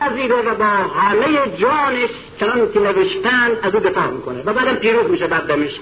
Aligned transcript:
پذیره 0.00 0.36
و 0.36 0.54
با 0.54 0.64
همه 0.64 1.56
جانش 1.58 2.10
چنان 2.40 2.72
که 2.72 2.80
نوشتن 2.80 3.50
از 3.62 3.74
او 3.74 3.80
دفاع 3.80 4.06
می‌کنه 4.06 4.42
و 4.42 4.52
بعدم 4.52 4.74
پیروز 4.74 5.10
میشه 5.10 5.26
در 5.26 5.40
دمشق 5.40 5.80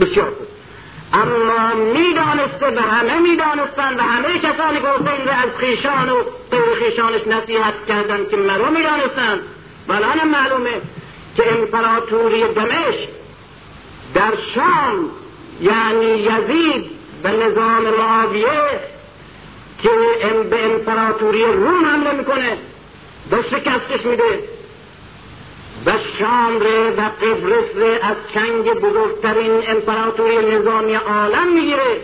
بسیار 0.00 0.26
خوب. 0.26 0.46
اما 1.12 1.74
می‌دانسته 1.74 2.66
و 2.66 2.80
همه 2.80 3.18
می‌دانستند 3.18 3.98
و 3.98 4.02
همه 4.02 4.38
کسانی 4.38 4.80
که 4.80 4.88
حسین 4.88 5.26
را 5.26 5.32
از 5.32 5.50
خیشان 5.58 6.08
و 6.08 6.22
غیر 6.50 6.74
خیشانش 6.90 7.26
نصیحت 7.26 7.74
کردند 7.88 8.28
که 8.28 8.36
مرا 8.36 8.70
می‌دانستند. 8.70 9.40
و 9.88 9.92
الان 9.92 10.28
معلومه 10.28 10.80
که 11.36 11.52
امپراتوری 11.52 12.44
دمشق 12.54 13.08
در 14.14 14.32
شام 14.54 15.10
یعنی 15.60 16.06
یزید 16.06 16.90
و 17.24 17.28
نظام 17.28 17.82
معاویه 17.98 18.80
که 19.82 19.90
به 20.50 20.64
امپراتوری 20.64 21.44
روم 21.44 21.84
حمله 21.84 22.12
می‌کنه. 22.12 22.58
و 23.30 23.36
شکستش 23.42 24.06
میده 24.06 24.48
و 25.86 25.90
شام 26.18 26.56
و 26.96 27.10
قبرس 27.22 28.00
از 28.02 28.16
چنگ 28.34 28.72
بزرگترین 28.72 29.62
امپراتوری 29.68 30.56
نظامی 30.56 30.94
عالم 30.94 31.52
می‌گیره 31.52 32.00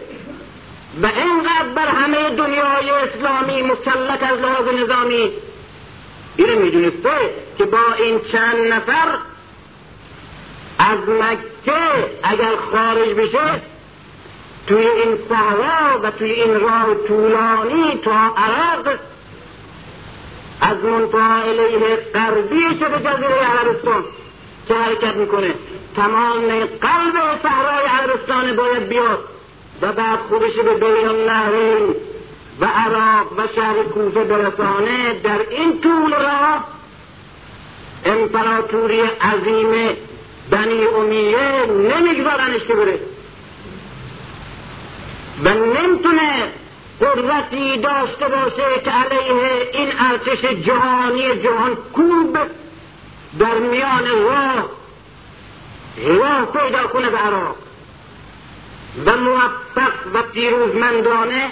و 1.03 1.07
اینقدر 1.07 1.69
بر 1.75 1.87
همه 1.87 2.31
دنیای 2.31 2.91
اسلامی 2.91 3.63
مسلط 3.63 4.23
از 4.23 4.39
لحاظ 4.39 4.69
نظامی 4.69 5.33
اینو 6.37 6.59
می‌دونسته 6.61 7.11
که 7.59 7.65
با 7.65 7.93
این 7.99 8.21
چند 8.33 8.73
نفر 8.73 9.19
از 10.79 10.99
مکه 11.09 12.11
اگر 12.23 12.57
خارج 12.73 13.09
بشه 13.09 13.63
توی 14.67 14.87
این 14.87 15.19
صحرا 15.29 16.01
و 16.03 16.11
توی 16.11 16.31
این 16.31 16.61
راه 16.61 16.95
طولانی 17.09 18.01
تا 18.05 18.35
عراق 18.37 18.99
از 20.61 20.77
منطقه 20.85 21.49
الیه 21.49 21.97
غربی 22.15 22.75
به 22.75 22.99
جزیره 22.99 23.45
عربستان. 23.61 24.05
که 24.69 24.75
حرکت 24.75 25.17
می‌کنه؟ 25.17 25.55
تمام 25.97 26.49
قلب 26.61 27.15
صحرای 27.43 27.87
عربستان 27.87 28.57
باید 28.57 28.89
بیاد 28.89 29.25
و 29.83 29.93
بعد 29.93 30.19
خودش 30.29 30.55
به 30.55 30.75
بین 30.75 31.25
نهرین 31.27 31.95
و 32.61 32.65
عراق 32.65 33.33
و 33.39 33.43
شهر 33.57 33.83
کوفه 33.83 34.25
برسانه 34.25 35.21
در 35.23 35.39
این 35.51 35.81
طول 35.81 36.13
راه 36.13 36.69
امپراتوری 38.05 39.01
عظیم 39.01 39.97
بنی 40.51 40.85
امیه 40.87 41.67
نمیگذارنش 41.67 42.61
که 42.69 42.75
بره. 42.75 42.99
و 45.45 45.49
نمی‌تونه 45.49 46.53
قدرتی 47.01 47.79
داشته 47.79 48.29
باشه 48.29 48.81
که 48.85 48.91
علیه 48.91 49.71
این 49.73 49.93
ارتش 49.99 50.45
جهانی 50.67 51.43
جهان 51.43 51.77
کوب 51.93 52.39
در 53.39 53.59
میان 53.59 54.05
راه 54.23 54.71
راه 56.07 56.53
پیدا 56.53 56.87
کنه 56.87 57.11
به 57.11 57.19
عراق. 57.19 57.57
و 59.07 59.17
موفق 59.17 59.93
و 60.15 60.23
پیروزمندانه 60.23 61.51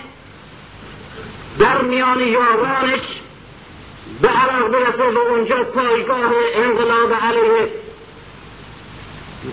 در 1.59 1.83
میان 1.83 2.21
یارانش 2.21 3.01
به 4.23 4.29
عراق 4.29 4.71
برسه 4.71 5.11
و 5.11 5.19
اونجا 5.19 5.65
پایگاه 5.65 6.33
انقلاب 6.55 7.15
علیه 7.15 7.69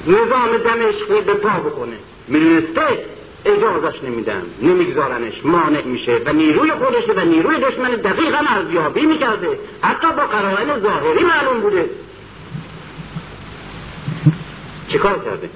نظام 0.07 0.57
دمشقی 0.57 1.21
به 1.21 1.33
پا 1.33 1.49
بکنه. 1.49 1.97
می‌دونسته؟ 2.27 3.05
اجازش 3.45 4.03
نمیدن 4.03 4.43
نمیگذارنش. 4.61 5.33
مانع 5.43 5.81
میشه 5.81 6.21
و 6.25 6.33
نیروی 6.33 6.71
خودش 6.71 7.09
و 7.09 7.25
نیروی 7.25 7.57
دشمن 7.57 7.89
دقیقا 7.89 8.37
ارزیابی 8.49 9.01
می‌کرده. 9.01 9.59
حتی 9.81 10.07
با 10.07 10.27
قرائن 10.27 10.79
ظاهری 10.79 11.23
معلوم 11.23 11.61
بوده. 11.61 11.89
چیکار 14.91 15.25
کرده؟ 15.25 15.49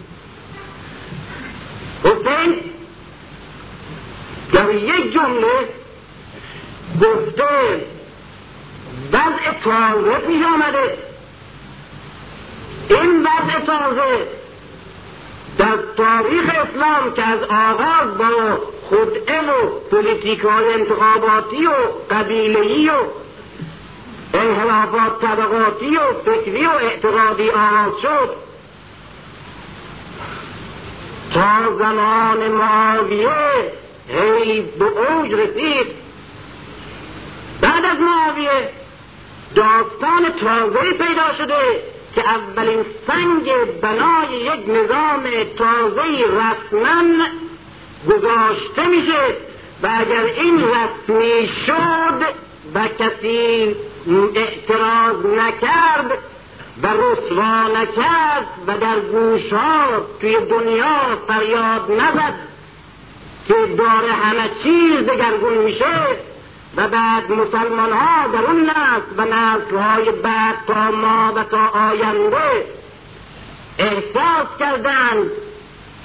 حسین؟ 2.03 2.56
در 4.53 4.75
یک 4.75 5.13
جمله 5.13 5.69
گفته 7.01 7.85
وضع 9.13 9.59
تازه 9.63 10.17
پیش 10.28 10.45
آمده. 10.45 10.97
این 12.89 13.19
وضع 13.19 13.59
تازه 13.66 14.28
در 15.57 15.78
تاریخ 15.97 16.44
اسلام 16.50 17.13
که 17.13 17.23
از 17.23 17.40
آغاز 17.44 18.18
با 18.18 18.57
خدعه 18.90 19.41
و 19.41 19.69
پولیتیک 19.91 20.40
های 20.40 20.73
انتخاباتی 20.73 21.66
و 21.66 21.73
قبیلهی 22.12 22.90
و 22.90 22.94
انحرافات 24.34 25.22
طبقاتی 25.22 25.97
و 25.97 26.13
فکری 26.25 26.66
و 26.66 26.69
اعتقادی 26.69 27.50
آغاز 27.50 28.01
شد. 28.01 28.29
تا 31.34 31.78
زمان 31.78 32.47
معاویه 32.47 33.29
هی 34.07 34.62
به 34.62 34.85
اوج 34.85 35.34
رسید. 35.34 35.88
بعد 37.62 37.85
از 37.85 37.97
معاویه 38.00 38.69
داستان 39.56 40.31
تازه 40.41 40.91
پیدا 40.91 41.34
شده. 41.38 41.97
که 42.17 42.29
اولین 42.29 42.85
سنگ 43.07 43.51
بنای 43.81 44.38
یک 44.41 44.69
نظام 44.69 45.23
تازه 45.57 46.01
رسما 46.28 47.25
گذاشته 48.09 48.88
میشه 48.88 49.35
و 49.83 49.89
اگر 50.00 50.23
این 50.23 50.63
رسمی 50.63 51.50
شد 51.67 52.22
و 52.75 52.88
کسی 52.88 53.75
اعتراض 54.35 55.25
نکرد 55.25 56.17
و 56.83 56.88
رسوا 56.88 57.67
نکرد 57.67 58.47
و 58.67 58.77
در 58.77 59.00
گوشها 59.00 59.85
توی 60.22 60.38
دنیا 60.50 61.17
فریاد 61.27 61.91
نزد 61.91 62.33
که 63.47 63.75
داره 63.77 64.11
همه 64.11 64.50
چیز 64.63 65.09
دگرگون 65.09 65.57
میشه 65.57 66.17
و 66.77 66.88
بعد 66.88 67.31
مسلمان 67.31 67.91
ها 67.93 68.27
در 68.27 68.45
اون 68.45 68.61
نسل 68.61 69.17
و 69.17 69.21
نسل 69.21 69.77
های 69.77 70.11
بعد 70.11 70.55
تا 70.67 70.91
ما 70.91 71.33
و 71.35 71.43
تا 71.43 71.67
آینده 71.67 72.65
احساس 73.79 74.47
کردند 74.59 75.31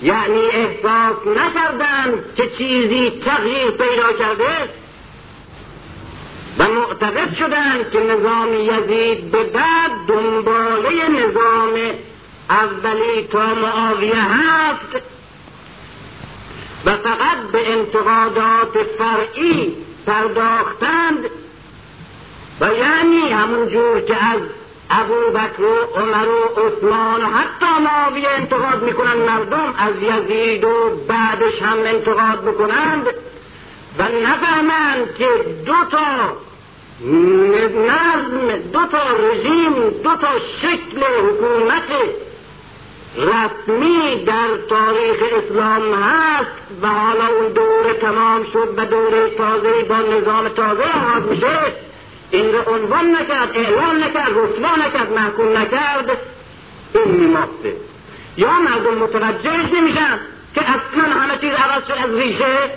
یعنی 0.02 0.40
احساس 0.40 1.16
نکردند 1.26 2.34
که 2.36 2.50
چیزی 2.58 3.10
تغییر 3.10 3.70
پیدا 3.70 4.12
کرده 4.18 4.68
و 6.58 6.64
معتقد 6.68 7.34
شدند 7.38 7.90
که 7.92 8.00
نظام 8.00 8.54
یزید 8.54 9.30
به 9.30 9.44
بعد 9.44 9.90
دنباله 10.08 11.08
نظام 11.08 11.94
اولی 12.50 13.28
تا 13.32 13.54
معاویه 13.54 14.22
هست 14.22 15.02
و 16.86 16.90
فقط 16.90 17.38
به 17.52 17.72
انتقادات 17.72 18.78
فرعی 18.98 19.76
پرداختند 20.06 21.24
و 22.60 22.72
یعنی 22.72 23.32
همون 23.32 23.68
جور 23.68 24.00
که 24.00 24.24
از 24.24 24.40
ابو 24.90 25.38
بکر 25.38 25.62
و 25.62 26.00
عمر 26.00 26.28
و 26.28 26.60
عثمان 26.60 27.22
و 27.22 27.26
حتی 27.26 27.82
معاویه 27.84 28.28
انتقاد 28.28 28.82
می‌کنند 28.82 29.18
مردم 29.18 29.74
از 29.78 29.94
یزید 30.02 30.64
و 30.64 30.90
بعدش 31.08 31.62
هم 31.62 31.78
انتقاد 31.78 32.42
بکنند 32.44 33.06
و 33.98 34.02
نفهمند 34.02 35.14
که 35.18 35.28
دو 35.66 35.74
تا 35.90 36.36
نظم 37.86 38.58
دو 38.72 38.86
تا 38.86 39.02
رژیم 39.16 39.72
دو 40.02 40.16
تا 40.16 40.28
شکل 40.62 41.00
حکومت 41.00 41.88
رسمی 43.16 44.24
در 44.24 44.48
تاریخ 44.68 45.22
اسلام 45.32 45.94
هست 45.94 46.50
و 46.82 46.86
حالا 46.86 47.26
اون 47.26 47.52
دوره 47.52 47.94
تمام 48.00 48.44
شد 48.52 48.74
و 48.76 48.86
دوره 48.86 49.30
تازه 49.30 49.82
با 49.88 49.96
نظام 49.96 50.48
تازه 50.48 50.82
آغاز 50.82 51.22
میشه 51.30 51.58
این 52.30 52.52
رو 52.52 52.74
عنوان 52.74 53.16
نکرد 53.16 53.50
اعلان 53.54 54.02
نکرد 54.02 54.30
رسوا 54.30 54.76
نکرد 54.76 55.12
محکوم 55.12 55.56
نکرد 55.56 56.18
این 56.94 57.14
میمافته. 57.14 57.72
یا 58.36 58.58
مردم 58.58 58.94
متوجهش 58.94 59.72
نمیشن 59.74 60.18
که 60.54 60.60
اصلا 60.60 61.02
همه 61.02 61.38
چیز 61.40 61.52
عوض 61.52 61.82
شد 61.86 62.04
از 62.04 62.14
ریشه 62.14 62.70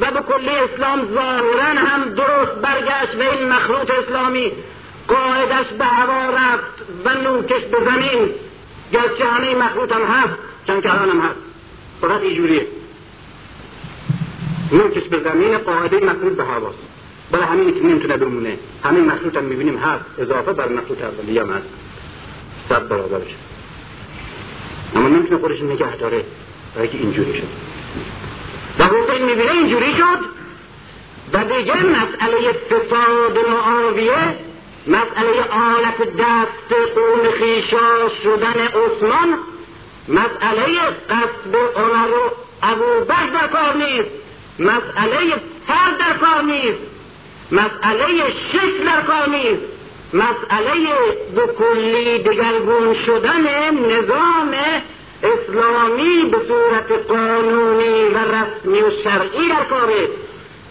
و 0.00 0.10
به 0.10 0.20
کلی 0.20 0.50
اسلام 0.50 1.14
ظاهرا 1.14 1.80
هم 1.80 2.04
درست 2.04 2.52
برگشت 2.62 3.14
و 3.18 3.20
این 3.20 3.52
مخلوط 3.52 3.90
اسلامی. 3.90 4.52
قاعدش 5.08 5.66
به 5.78 5.84
هوا 5.84 6.30
رفت 6.30 6.74
و 7.04 7.14
نوکش 7.14 7.64
به 7.64 7.78
زمین. 7.84 8.34
گرچه 8.92 9.24
همه 9.24 9.54
مخلوط 9.54 9.92
هم 9.92 10.02
هست 10.02 10.38
چند 10.66 10.82
که 10.82 10.88
هم 10.88 11.20
هست. 11.20 11.40
فقط 12.00 12.20
اینجوریه. 12.20 12.66
نوکش 14.72 15.02
به 15.02 15.20
زمین 15.20 15.58
قاعده 15.58 15.96
مخلوط 15.96 16.32
به 16.36 16.44
هواست. 16.44 16.78
برای 17.30 17.44
همینی 17.44 17.72
که 17.72 17.80
نمی‌تونه 17.80 18.16
بمونه. 18.16 18.58
همین 18.84 19.04
مخلوط 19.04 19.36
هم 19.36 19.44
می‌بینیم 19.44 19.78
هست. 19.78 20.04
اضافه 20.18 20.52
بر 20.52 20.68
مخلوط 20.68 21.02
اولی 21.02 21.38
هم 21.38 21.50
هست. 21.50 21.66
صد 22.68 22.88
برابرش. 22.88 23.34
اما 24.96 25.08
نمی‌تونه 25.08 25.40
خودش 25.40 25.62
نگه 25.62 25.96
داره. 25.96 26.24
برای 26.74 26.88
که 26.88 26.98
اینجوری 26.98 27.34
شد. 27.38 27.48
و 28.78 28.84
حسین 28.84 29.24
می‌بینه 29.26 29.52
اینجوری 29.52 29.92
شد. 29.96 30.40
و 31.32 31.44
دیگه 31.44 31.74
مسئله 31.74 32.52
فساد 32.52 33.38
معاویه 33.50 34.49
مسئله 34.86 35.42
آلت 35.42 36.16
دست 36.18 36.94
قوم 36.94 37.30
خیشا 37.38 38.08
شدن 38.22 38.60
عثمان 38.66 39.38
مسئله 40.08 40.78
قصد 41.10 41.56
عمر 41.76 42.10
و 42.10 42.30
ابو 42.62 43.04
در 43.06 43.46
کار 43.46 43.76
نیست 43.76 44.10
مسئله 44.58 45.34
فرد 45.68 45.98
در 45.98 46.16
کار 46.26 46.42
نیست 46.42 46.78
مسئله 47.52 48.30
شکل 48.52 48.84
در 48.86 49.02
کار 49.02 49.28
نیست 49.28 49.62
مسئله 50.12 50.86
کلی 51.58 52.18
دگرگون 52.18 52.96
شدن 53.06 53.46
نظام 53.70 54.54
اسلامی 55.22 56.24
به 56.30 56.38
صورت 56.48 57.06
قانونی 57.08 58.04
و 58.04 58.18
رسمی 58.18 58.80
و 58.80 58.90
شرعی 59.04 59.48
در 59.48 59.64
کاره. 59.64 60.08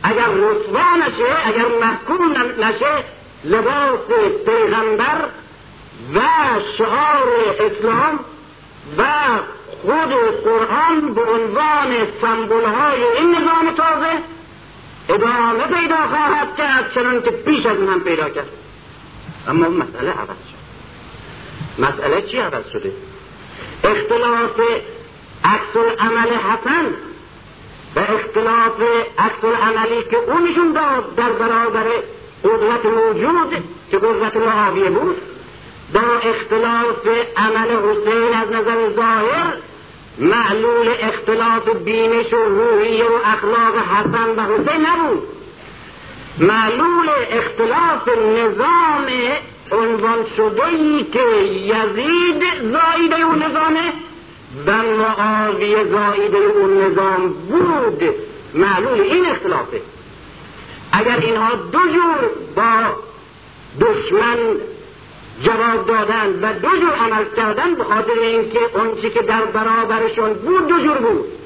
اگر 0.03 0.27
رسوا 0.27 0.95
نشه 0.95 1.47
اگر 1.47 1.65
محکوم 1.81 2.35
نشه 2.59 3.03
لباس 3.43 3.99
پیغمبر 4.45 5.25
و 6.13 6.19
شعار 6.77 7.55
اسلام 7.59 8.19
و 8.97 9.03
خود 9.81 10.13
قرآن 10.43 11.13
به 11.13 11.21
عنوان 11.21 12.07
سمبول 12.21 12.63
های 12.63 13.03
این 13.03 13.35
نظام 13.35 13.75
تازه 13.77 14.21
ادامه 15.09 15.63
پیدا 15.63 15.95
خواهد 15.95 16.55
کرد 16.57 16.91
چنان 16.95 17.21
که 17.21 17.31
پیش 17.31 17.65
از 17.65 17.77
هم 17.77 17.99
پیدا 17.99 18.29
کرد. 18.29 18.47
اما 19.47 19.69
مسئله 19.69 20.09
عوض 20.09 20.27
شد. 20.27 20.59
مسئله 21.79 22.21
چی 22.21 22.37
عوض 22.37 22.63
شده؟ 22.73 22.91
اختلاف 23.83 24.59
عکس 25.43 25.99
عمل 25.99 26.33
حسن 26.33 26.85
و 27.95 27.99
اختلاف 27.99 28.81
عکس 29.17 29.43
عملی 29.61 30.03
که 30.03 30.17
او 30.17 30.39
نشون 30.39 30.73
داد 30.73 31.15
در 31.15 31.29
برابر 31.29 31.85
قدرت 32.43 32.85
موجود 32.85 33.63
که 33.91 33.97
قدرت 33.97 34.37
معاویه 34.37 34.89
بود 34.89 35.17
با 35.93 35.99
اختلاف 36.29 37.07
عمل 37.37 37.67
حسین 37.67 38.33
از 38.33 38.51
نظر 38.51 38.95
ظاهر 38.95 39.53
معلول 40.19 40.89
اختلاف 40.99 41.69
بینش 41.85 42.33
و 42.33 42.37
روحیه 42.37 43.05
و 43.05 43.19
اخلاق 43.25 43.77
حسن 43.77 44.29
و 44.37 44.41
حسین 44.41 44.85
نبود. 44.85 45.23
معلول 46.39 47.09
اختلاف 47.31 48.07
نظام 48.17 49.07
عنوان 49.71 50.25
شده 50.37 50.65
ای 50.65 51.03
که 51.03 51.43
یزید 51.45 52.43
زایده 52.61 53.21
اون 53.21 53.43
نظامه 53.43 53.93
و 54.65 54.71
معاویه 54.71 55.83
زایده 55.83 56.37
اون 56.37 56.83
نظام 56.83 57.29
بود. 57.29 58.03
معلول 58.53 59.01
این 59.01 59.25
اختلافه 59.25 59.81
اگر 60.91 61.19
اینها 61.19 61.55
دو 61.55 61.79
جور 61.79 62.29
با 62.55 62.93
دشمن 63.81 64.37
جواب 65.43 65.87
دادن 65.87 66.39
و 66.41 66.53
دو 66.53 66.77
جور 66.77 66.93
عمل 66.93 67.25
کردن 67.35 67.75
به 67.75 67.83
خاطر 67.83 68.19
اینکه 68.21 68.59
اون 68.73 69.01
که 69.01 69.21
در 69.21 69.45
برابرشون 69.45 70.33
بود 70.33 70.67
دو 70.67 70.79
جور 70.79 70.97
بود. 70.97 71.38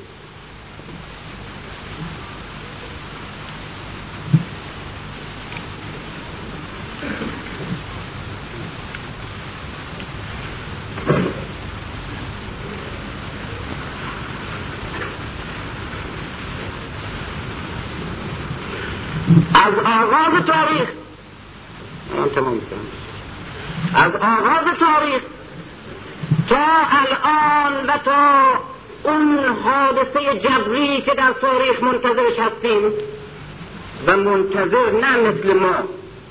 از 19.63 19.73
آغاز 19.73 20.45
تاریخ. 20.47 20.87
من 22.17 22.29
تمام 22.35 22.61
از 23.95 24.11
آغاز 24.15 24.77
تاریخ 24.79 25.21
تا 26.49 26.65
الان 26.91 27.85
و 27.87 27.97
تا 28.05 28.43
اون 29.03 29.39
حادثه 29.63 30.39
جبری 30.39 31.01
که 31.01 31.13
در 31.13 31.33
تاریخ 31.41 31.83
منتظرش 31.83 32.39
هستیم 32.39 32.91
و 34.07 34.17
منتظر 34.17 34.91
نه 34.91 35.17
مثل 35.17 35.53
ما 35.53 35.75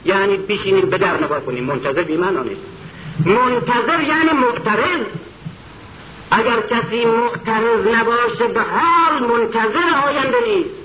یعنی 0.05 0.37
بشینیم 0.37 0.91
به 0.91 0.99
در 0.99 1.25
نگاه 1.25 1.41
کنیم. 1.41 1.65
منتظر 1.65 2.03
بی 2.03 2.17
نیست. 2.17 2.61
منتظر 3.27 4.01
یعنی 4.01 4.31
معترض 4.33 5.07
اگر 6.31 6.61
کسی 6.61 7.05
معترض 7.05 7.87
نباشه 7.95 8.49
به 8.55 8.61
حال 8.61 9.23
منتظر 9.23 9.95
آینده 10.07 10.39
نیست. 10.47 10.82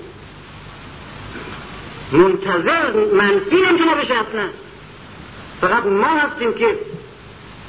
منتظر 2.12 2.92
منفی 3.12 3.56
نمی‌تونه 3.56 3.94
بشه 3.94 4.14
اصلا. 4.14 4.48
فقط 5.60 5.86
ما 5.86 6.06
هستیم 6.06 6.52
که 6.52 6.78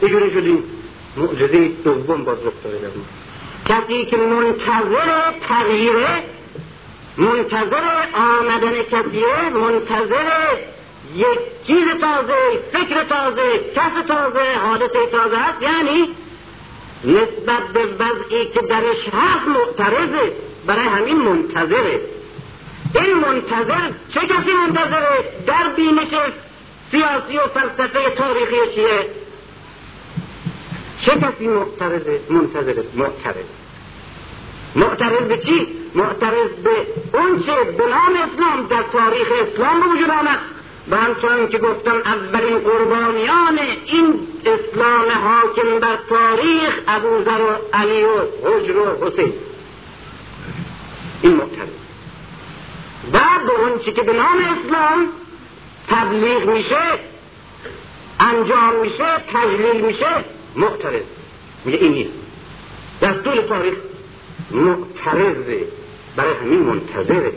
اینجوری 0.02 0.32
شدیم. 0.32 0.64
معجزه 1.18 1.68
دوم 1.84 2.24
باز 2.24 2.38
رخ 2.38 2.54
داده 2.64 2.78
در 2.78 2.90
کسی 3.70 4.06
که 4.06 4.18
منتظر 4.18 5.32
تغییره 5.50 6.24
منتظر 7.18 7.84
آمدن 8.14 8.84
کسیه 8.84 9.50
منتظر 9.54 10.58
یک 11.16 11.40
چیز 11.68 11.86
تازه 12.02 12.60
فکر 12.72 13.04
تازه 13.04 13.60
کس 13.76 14.08
تازه 14.08 14.56
حادثه 14.64 15.06
تازه 15.12 15.38
هست 15.38 15.62
یعنی 15.62 16.10
نسبت 17.04 17.68
به 17.74 17.86
وضعی 17.86 18.46
که 18.46 18.62
درش 18.62 19.10
هست 19.14 19.48
معترضه. 19.48 20.32
برای 20.68 20.88
همین 20.88 21.16
منتظره. 21.16 22.02
این 22.96 23.14
منتظر 23.14 23.92
چه 24.14 24.20
کسی 24.20 24.52
منتظره؟ 24.68 25.34
در 25.48 25.70
بینش 25.76 26.08
سیاسی 26.92 27.38
و 27.38 27.48
فلسفه 27.48 28.10
تاریخی 28.10 28.76
چیه؟ 28.76 29.08
چه 31.06 31.12
کسی 31.12 31.48
معترضه 31.48 32.20
منتظره 32.30 32.84
معترض؟ 32.96 33.46
معترض 34.76 35.28
به 35.28 35.38
چی؟ 35.38 35.68
معترض 35.96 36.50
به 36.64 36.88
اون 37.14 37.44
چه 37.44 37.72
به 37.72 37.84
نام 37.84 38.14
اسلام 38.16 38.68
در 38.68 38.84
تاریخ 38.92 39.28
اسلام 39.42 39.80
به 39.80 39.88
وجود 39.88 40.10
آمد. 40.10 40.40
و 40.92 40.96
همچنان 40.96 41.48
که 41.48 41.58
گفتم 41.58 41.96
اولین 42.06 42.60
قربانیان 42.60 43.60
این 43.86 44.28
اسلام 44.46 45.12
حاکم 45.12 45.80
بر 45.80 45.98
تاریخ 46.10 46.74
ابوذر 46.88 47.42
و 47.42 47.78
علی 47.78 48.04
و 48.04 48.20
حجر 48.44 48.78
و 48.78 49.08
حسین. 49.08 49.34
این 51.22 51.36
معترض. 51.36 51.79
به 53.46 53.92
که 53.92 54.02
به 54.02 54.14
نام 54.14 54.38
اسلام 54.38 55.08
تبلیغ 55.88 56.50
میشه 56.50 57.00
انجام 58.20 58.76
میشه 58.82 59.06
تجلیل 59.34 59.86
میشه 59.86 60.26
معترض 60.56 61.04
میگه 61.66 61.78
این 61.78 61.92
نیست. 61.92 62.12
در 63.02 63.14
طول 63.14 63.42
تاریخ 63.42 63.74
معترضه 64.52 65.68
برای 66.16 66.34
همین 66.34 66.60
منتظره 66.60 67.34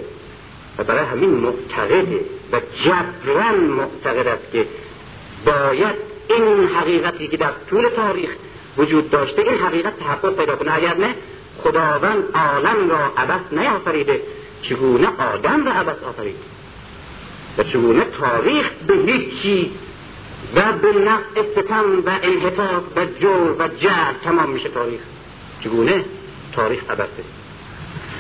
و 0.79 0.85
برای 0.85 1.05
همین 1.05 1.31
معتقده 1.31 2.21
و 2.53 2.61
جبران 2.85 3.61
معتقد 3.61 4.27
است 4.27 4.53
که 4.53 4.67
باید 5.47 5.95
این 6.29 6.69
حقیقتی 6.69 7.29
که 7.29 7.37
در 7.37 7.53
طول 7.71 7.89
تاریخ 7.89 8.31
وجود 8.79 9.11
داشته 9.11 9.43
این 9.43 9.59
حقیقت 9.59 9.99
تحقق 9.99 10.37
پیدا 10.37 10.57
کنه. 10.57 10.75
اگر 10.75 10.97
نه 10.97 11.15
خداوند 11.63 12.25
عالم 12.35 12.91
را 12.91 13.13
عبس 13.17 13.41
نیافریده. 13.53 14.21
چگونه 14.63 15.09
آدم 15.19 15.65
را 15.65 15.73
عبس 15.73 16.03
آفرید؟ 16.03 16.37
و 17.59 17.63
چگونه 17.63 18.05
تاریخ 18.05 18.67
به 18.87 18.95
هیچی 18.95 19.71
و 20.57 20.73
به 20.73 20.93
نفع 20.93 21.43
ستم 21.53 22.03
و 22.07 22.11
انحطاط 22.23 22.83
و 22.97 23.05
جور 23.21 23.57
و 23.59 23.69
جهل 23.69 24.15
تمام 24.25 24.51
میشه 24.51 24.69
تاریخ؟ 24.69 25.01
چگونه 25.65 26.05
تاریخ 26.53 26.91
عبسه 26.91 27.25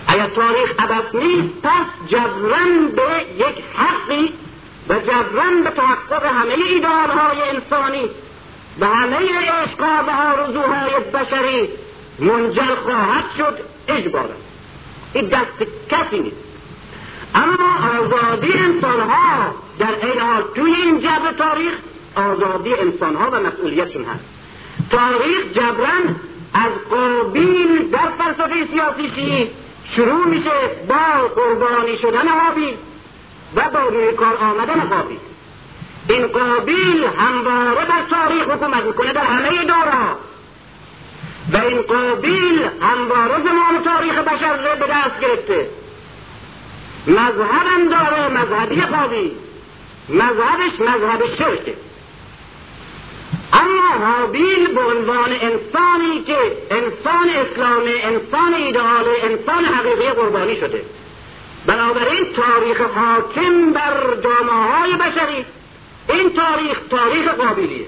اگر 0.06 0.26
تاریخ 0.26 0.70
عبس 0.78 1.14
نیست 1.14 1.54
پس 1.62 2.08
جبران 2.08 2.88
به 2.88 3.02
یک 3.36 3.64
حقی 3.74 4.32
و 4.88 4.94
جبران 4.94 5.62
به 5.64 5.70
تحقق 5.70 6.24
همه 6.24 6.54
ایدارهای 6.54 7.42
انسانی 7.42 8.10
به 8.80 8.86
همه 8.86 9.16
عشقها 9.16 10.04
و 10.06 10.10
آرزوهای 10.10 10.92
بشری 11.14 11.68
منجر 12.18 12.74
خواهد 12.74 13.24
شد. 13.38 13.58
اجبارا 13.88 14.34
این 15.14 15.28
دست 15.28 15.70
کسی 15.90 16.20
نیست. 16.20 16.36
اما 17.34 18.00
آزادی 18.00 18.52
انسان 18.52 19.00
ها 19.00 19.54
در 19.78 20.06
این 20.06 20.20
حال 20.20 20.42
توی 20.54 20.72
این 20.74 21.00
جبر 21.00 21.32
تاریخ 21.38 21.72
آزادی 22.14 22.74
انسان 22.74 23.16
ها 23.16 23.30
و 23.32 23.40
مسئولیتشون 23.40 24.04
هست. 24.04 24.24
تاریخ 24.90 25.52
جبران 25.54 26.16
از 26.54 26.72
قابیل 26.90 27.90
در 27.90 28.08
فلسفه 28.18 28.66
سیاسی 28.66 29.50
شروع 29.96 30.26
میشه 30.26 30.50
با 30.88 31.28
قربانی 31.28 31.98
شدن 31.98 32.28
حابیل 32.28 32.74
و 33.56 33.70
با 33.70 33.88
روی 33.88 34.12
کار 34.12 34.36
آمدن 34.36 34.80
قابیل. 34.80 35.18
این 36.08 36.26
قابیل 36.26 37.04
همواره 37.04 37.84
بر 37.86 38.02
تاریخ 38.10 38.42
حکومت 38.42 38.84
می‌کنه 38.84 39.12
در 39.12 39.24
همه 39.24 39.64
دوره 39.64 40.31
و 41.52 41.56
این 41.56 41.82
قابیل 41.82 42.68
همواره 42.80 43.42
زمان 43.44 43.82
تاریخ 43.84 44.14
بشر 44.14 44.56
رو 44.56 44.86
به 44.86 44.92
دست 44.92 45.20
گرفته. 45.20 45.68
مذهبم 47.06 47.88
داره 47.90 48.28
مذهبی 48.28 48.80
قابیل 48.80 49.32
مذهبش 50.08 50.80
مذهب 50.80 51.36
شرکه. 51.38 51.74
حابیل 54.02 54.66
به 54.74 54.80
عنوان 54.80 55.32
انسانی 55.32 56.22
که 56.26 56.38
انسان 56.70 57.28
اسلام 57.28 57.82
انسان 57.86 58.54
ایدئال 58.54 59.04
انسان 59.22 59.64
حقیقی 59.64 60.10
قربانی 60.10 60.56
شده. 60.56 60.84
بنابراین 61.66 62.26
تاریخ 62.36 62.80
حاکم 62.80 63.72
بر 63.72 64.16
جامعه 64.24 64.78
های 64.78 64.96
بشری. 64.96 65.44
این 66.08 66.32
تاریخ 66.32 66.78
تاریخ 66.90 67.28
قابیلیه 67.28 67.86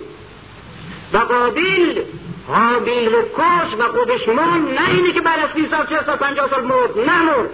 و 1.12 1.18
قابیل 1.18 2.02
حابیل 2.48 3.12
رو 3.12 3.22
کش 3.22 3.78
و 3.78 3.92
خودش 3.92 4.28
مرد 4.28 4.80
نه 4.80 4.90
اینه 4.90 5.12
که 5.12 5.20
بعد 5.20 5.38
از 5.38 5.50
سی 5.54 5.68
سال 5.70 5.86
چه 5.86 6.04
سال 6.06 6.16
پنجاه 6.16 6.50
سال 6.50 6.64
مرد 6.64 6.98
نه 6.98 7.22
مرد 7.22 7.50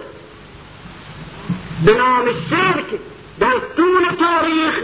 به 1.85 1.93
نام 1.93 2.25
شرک 2.49 2.85
در 3.39 3.53
طول 3.77 4.05
تاریخ 4.19 4.83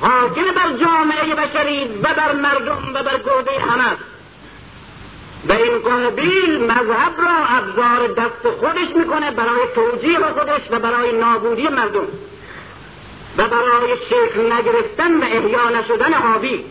حاکم 0.00 0.42
بر 0.42 0.84
جامعه 0.84 1.34
بشری 1.34 1.84
و 2.02 2.14
بر 2.14 2.32
مردم 2.32 2.90
و 2.94 3.02
بر 3.02 3.18
گرده 3.18 3.60
همه. 3.60 3.96
و 5.48 5.52
این 5.52 5.78
قابیل 5.78 6.64
مذهب 6.64 7.20
را 7.20 7.46
ابزار 7.48 8.06
دست 8.06 8.56
خودش 8.60 8.96
می‌کنه 8.96 9.30
برای 9.30 9.60
توجیه 9.74 10.18
خودش 10.18 10.60
و 10.70 10.78
برای 10.78 11.12
نابودی 11.12 11.68
مردم. 11.68 12.06
و 13.38 13.48
برای 13.48 13.96
شکل 14.10 14.52
نگرفتن 14.52 15.20
و 15.20 15.24
احیا 15.24 15.80
نشدن 15.80 16.12
حابیل. 16.12 16.64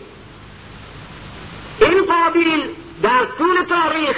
این 1.82 2.04
قابیل 2.04 2.68
در 3.02 3.24
طول 3.38 3.64
تاریخ 3.68 4.16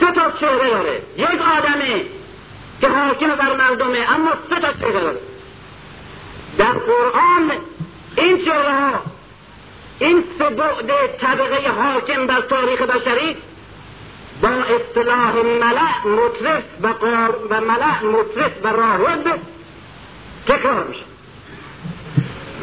سه 0.00 0.12
تا 0.12 0.30
چهره 0.40 0.70
داره. 0.70 1.02
یک 1.16 1.40
آدمه 1.58 2.04
که 2.80 2.88
حاکم 2.88 3.28
بر 3.28 3.56
مردمه 3.56 3.98
اما 4.14 4.30
سه 4.50 4.60
تا 4.60 4.72
چهره 4.72 5.00
داره. 5.00 5.18
در 6.58 6.72
قرآن 6.72 7.52
این 8.16 8.44
چهره 8.44 8.72
ها 8.72 9.02
این 9.98 10.24
سه 10.38 10.50
بعد 10.50 11.16
طبقه 11.20 11.68
حاکم 11.70 12.26
بر 12.26 12.40
تاریخ 12.40 12.82
بشری 12.82 13.36
با 14.42 14.48
اصطلاح 14.48 15.34
ملع 15.34 16.06
مطرف 16.06 16.62
و, 16.82 16.88
و 17.50 17.60
ملع 17.60 18.02
مطرف 18.02 18.52
و 18.62 18.68
راهب 18.68 19.38
تکرار 20.48 20.84
میشه. 20.84 21.04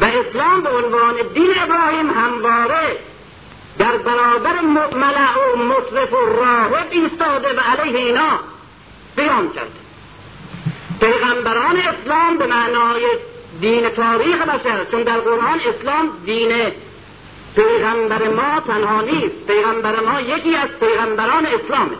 و 0.00 0.04
اسلام 0.04 0.60
به 0.60 0.70
عنوان 0.70 1.14
دین 1.34 1.50
ابراهیم 1.58 2.10
همواره 2.10 2.98
در 3.78 3.96
برابر 3.96 4.60
ملع 4.94 5.54
و 5.54 5.56
مطرف 5.56 6.12
و 6.12 6.16
راهب 6.16 6.86
ایستاده 6.90 7.48
و 7.56 7.60
علیه 7.60 7.98
اینا 7.98 8.38
قیام 9.16 9.52
کرده. 9.52 9.82
پیغمبران 11.00 11.76
اسلام 11.76 12.38
به 12.38 12.46
معنای 12.46 13.06
دین 13.60 13.88
تاریخ 13.88 14.42
بشر 14.42 14.84
چون 14.90 15.02
در 15.02 15.20
قرآن 15.20 15.60
اسلام 15.60 16.10
دین 16.24 16.72
پیغمبر 17.56 18.28
ما 18.28 18.60
تنها 18.60 19.00
نیست 19.00 19.46
پیغمبر 19.46 20.00
ما 20.00 20.20
یکی 20.20 20.56
از 20.56 20.68
پیغمبران 20.80 21.46
اسلامه. 21.46 21.96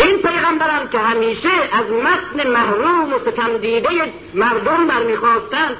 این 0.00 0.16
پیغمبران 0.16 0.88
که 0.88 0.98
همیشه 0.98 1.48
از 1.72 1.84
متن 1.90 2.50
محروم 2.50 3.12
و 3.12 3.18
ستمدیده 3.18 3.88
مردم 4.34 4.86
برمیخواستند 4.86 5.76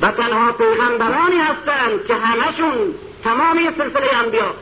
و 0.00 0.10
تنها 0.10 0.52
پیغمبرانی 0.52 1.36
هستند 1.36 2.06
که 2.06 2.14
همشون 2.14 2.94
تمام 3.24 3.74
سلسله 3.78 4.16
انبیا 4.24 4.54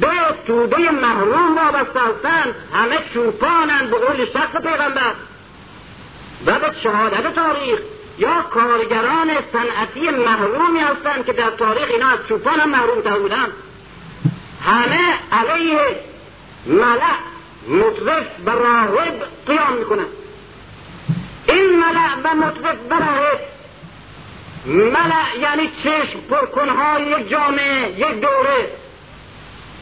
به 0.00 0.08
توده 0.46 0.90
محروم 0.90 1.56
وابسته 1.56 2.00
هستند 2.00 2.54
همه 2.74 2.98
چوپانند 3.14 3.90
به 3.90 3.96
قول 3.98 4.24
شخص 4.24 4.56
پیغمبر. 4.62 5.14
و 6.46 6.58
به 6.58 6.74
شهادت 6.82 7.34
تاریخ 7.34 7.78
یا 8.18 8.42
کارگران 8.42 9.30
صنعتی 9.52 10.10
محرومی 10.10 10.80
هستند 10.80 11.26
که 11.26 11.32
در 11.32 11.50
تاریخ 11.50 11.88
اینا 11.90 12.08
از 12.08 12.18
چوپان 12.28 12.60
هم 12.60 12.70
محروم 12.70 13.00
تر 13.00 13.18
بودند 13.18 13.52
همه 14.64 15.18
علیه 15.32 15.80
ملع 16.66 17.16
مطرف 17.68 18.26
و 18.46 18.50
راهب 18.50 19.22
قیام 19.46 19.72
می‌کنند 19.78 20.06
این 21.48 21.76
ملع 21.76 22.14
و 22.24 22.34
مطرف 22.34 22.76
و 22.90 22.94
راهب 22.94 23.40
ملع 24.68 25.38
یعنی 25.40 25.70
چشم 25.84 26.20
پرکنهای 26.30 27.02
یک 27.02 27.28
جامعه 27.28 27.90
یک 27.90 28.20
دوره. 28.20 28.70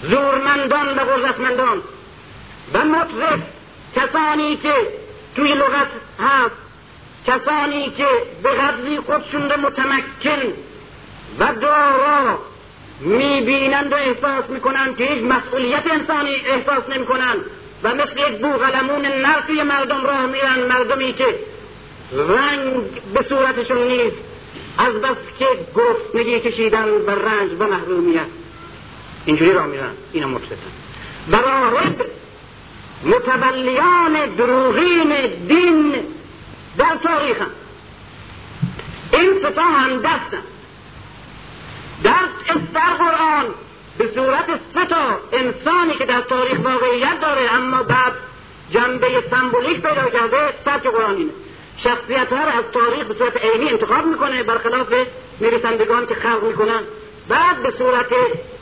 زورمندان 0.03 0.89
و 0.89 1.01
قدرتمندان 1.01 1.83
و 2.75 2.85
مطرف 2.85 3.41
کسانی 3.97 4.57
که 4.57 4.75
توی 5.37 5.55
لغت 5.55 5.89
هست 6.21 6.57
کسانی 7.27 7.91
که 7.91 8.07
به 8.43 8.51
قدری 8.51 9.01
خودشون 9.01 9.51
رو 9.51 9.61
متمکن 9.61 10.53
و 11.39 11.55
دارا 11.61 12.39
می‌بینند 13.01 13.93
و 13.93 13.95
احساس 13.95 14.51
می‌کنند 14.51 14.97
که 14.97 15.05
هیچ 15.05 15.25
مسئولیت 15.25 15.83
انسانی 15.91 16.35
احساس 16.47 16.89
نمی‌کنند 16.89 17.41
و 17.83 17.95
مثل 17.95 18.19
یک 18.19 18.39
بوغلمون 18.39 19.07
نرفی 19.07 19.63
مردم 19.63 20.05
راه 20.05 20.27
میرن 20.27 20.59
مردمی 20.59 21.13
که 21.13 21.39
رنگ 22.13 22.91
به 23.15 23.27
صورتشون 23.29 23.89
نیست. 23.89 24.17
از 24.79 24.95
بس 24.95 25.17
که 25.39 25.47
گرسنگی 25.75 26.41
کشیدن 26.41 26.89
و 26.89 27.11
رنج 27.11 27.51
و 27.59 27.67
محرومیت. 27.67 28.27
اینجوری 29.25 29.53
راه 29.53 29.67
میرن. 29.67 29.93
اینا 30.13 30.41
و 31.29 31.37
راهب 31.37 32.07
متولیان 33.05 34.35
دروغین 34.37 35.27
دین 35.49 35.95
در 36.79 36.99
تاریخ 37.03 37.37
هم. 37.41 37.51
این 39.13 39.39
ستا 39.39 39.63
هم 39.63 39.97
دستن. 39.97 40.43
در 42.03 42.29
در 42.75 42.95
قرآن 42.99 43.55
به 43.99 44.11
صورت 44.15 44.61
سه 44.75 44.87
تا 44.87 45.19
انسانی 45.33 45.95
که 45.99 46.07
در 46.07 46.21
تاریخ 46.21 46.59
واقعیت 46.65 47.21
داره 47.21 47.55
اما 47.55 47.83
بعد 47.83 48.13
جنبه 48.71 49.25
سمبولیک 49.31 49.83
پیدا 49.83 50.11
کرده 50.11 50.55
سبک 50.65 50.87
قرآن 50.87 51.17
اینه 51.17 51.31
شخصیت 51.85 52.33
ها 52.33 52.39
از 52.39 52.65
تاریخ 52.73 53.07
به 53.07 53.15
صورت 53.15 53.37
عینی 53.37 53.71
انتخاب 53.71 54.07
می‌کنه 54.07 54.43
برخلاف 54.43 54.93
نویسندگان 55.41 56.07
که 56.07 56.15
خلق 56.15 56.43
می‌کنن. 56.43 56.83
بعد 57.29 57.63
به 57.63 57.75
صورت 57.79 58.13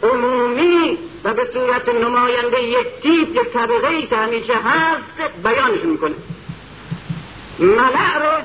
عمومی 0.03 0.99
و 1.25 1.35
به 1.35 1.49
صورت 1.53 1.89
نماینده 1.89 2.63
یک 2.63 2.87
تیپ 3.03 3.29
یک 3.29 3.53
طبقه 3.53 3.89
ای 3.89 4.07
که 4.07 4.17
همیشه 4.17 4.55
هست 4.55 5.43
بیانش 5.45 5.81
می‌کنه. 5.81 6.15
ملع 7.59 8.19
رو 8.19 8.43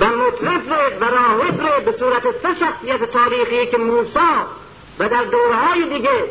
و 0.00 0.06
مطلب 0.06 0.72
رو 0.72 0.98
و 1.00 1.04
راهب 1.04 1.60
رو 1.60 1.84
به 1.84 1.98
صورت 1.98 2.22
سه 2.22 2.48
شخصیت 2.60 3.04
تاریخی 3.12 3.66
که 3.66 3.76
موسا 3.76 4.46
و 4.98 5.08
در 5.08 5.24
دورهای 5.24 5.98
دیگه 5.98 6.24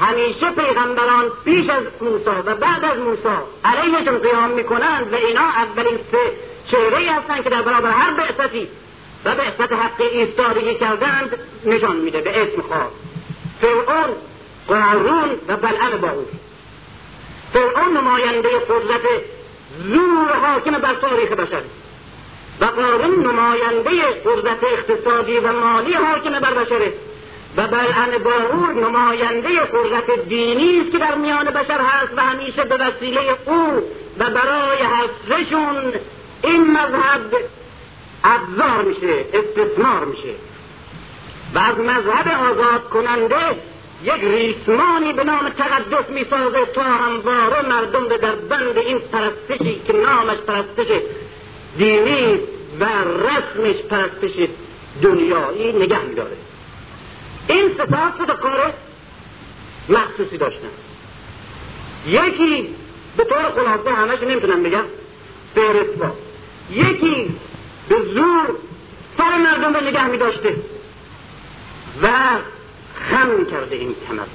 همیشه 0.00 0.50
پیغمبران 0.50 1.30
پیش 1.44 1.70
از 1.70 1.82
موسا 2.00 2.42
و 2.46 2.54
بعد 2.54 2.84
از 2.84 2.98
موسا 2.98 3.42
علیهشون 3.64 4.18
قیام 4.18 4.50
می‌کنند 4.50 5.12
و 5.12 5.16
اینا 5.16 5.40
اولین 5.40 5.98
سه 6.12 6.32
چهره 6.70 7.12
هستند 7.12 7.44
که 7.44 7.50
در 7.50 7.62
برابر 7.62 7.90
هر 7.90 8.12
بعثتی 8.14 8.68
و 9.24 9.34
بعثت 9.34 9.72
حق 9.72 10.00
ایستادگی 10.12 10.74
کردند 10.74 11.38
نشان 11.64 11.96
میده 11.96 12.20
به 12.20 12.42
اسم 12.42 12.62
خاص. 12.62 12.92
فرعون 13.60 14.14
قارون 14.68 15.30
و 15.48 15.56
بلعن 15.56 15.96
باور 16.00 16.24
فرعون 17.52 17.96
نماینده 17.96 18.48
قدرت 18.48 19.02
زور 19.84 20.32
حاکم 20.32 20.70
بر 20.70 20.94
تاریخ 20.94 21.32
بشر. 21.32 21.62
و 22.60 22.64
قارون 22.64 23.26
نماینده 23.26 23.90
قدرت 24.24 24.64
اقتصادی 24.64 25.38
و 25.38 25.52
مالی 25.52 25.94
حاکم 25.94 26.40
بر 26.40 26.54
بشره 26.54 26.92
و 27.56 27.66
بلعن 27.66 28.18
باور 28.18 28.72
نماینده 28.72 29.48
قدرت 29.60 30.28
دینی 30.28 30.80
است 30.80 30.92
که 30.92 30.98
در 30.98 31.14
میان 31.14 31.44
بشر 31.44 31.80
هست 31.80 32.12
و 32.16 32.20
همیشه 32.20 32.64
به 32.64 32.76
وسیله 32.76 33.20
او 33.46 33.82
و 34.18 34.30
برای 34.30 34.78
حفظشون 34.78 35.92
این 36.44 36.70
مذهب 36.70 37.34
ابزار 38.24 38.82
میشه 38.84 39.24
استثمار 39.34 40.04
میشه. 40.04 40.34
و 41.54 41.58
از 41.58 41.78
مذهب 41.78 42.28
آزاد 42.28 42.88
کننده 42.88 43.46
یک 44.04 44.20
ریسمانی 44.22 45.12
به 45.12 45.24
نام 45.24 45.48
تقدس 45.48 46.10
می‌سازه 46.10 46.66
تا 46.74 46.82
همواره 46.82 47.68
مردم 47.68 48.08
به 48.08 48.18
در 48.18 48.34
بند 48.34 48.78
این 48.78 48.98
پرستشی 48.98 49.80
که 49.86 49.92
نامش 49.92 50.36
پرستش 50.36 50.86
دینی 51.78 52.38
و 52.80 52.84
رسمش 53.04 53.82
پرستش 53.90 54.48
دنیایی 55.02 55.72
نگه 55.72 56.02
میداره. 56.02 56.36
این 57.48 57.74
سپاه 57.78 58.14
تا 58.26 58.34
کار 58.34 58.74
مخصوصی 59.88 60.38
داشتن 60.38 60.68
یکی 62.06 62.68
به 63.16 63.24
طور 63.24 63.50
خلاصه 63.50 63.92
همش 63.92 64.18
نمی‌تونم 64.22 64.62
بگم 64.62 64.84
فهرست 65.54 66.14
یکی 66.70 67.36
به 67.88 67.96
زور 68.14 68.56
سر 69.18 69.38
مردم 69.38 69.74
رو 69.74 69.80
نگه 69.80 70.06
میداشته 70.06 70.56
و 72.02 72.08
خم 73.10 73.44
کرده 73.50 73.76
این 73.76 73.94
کمر. 74.08 74.26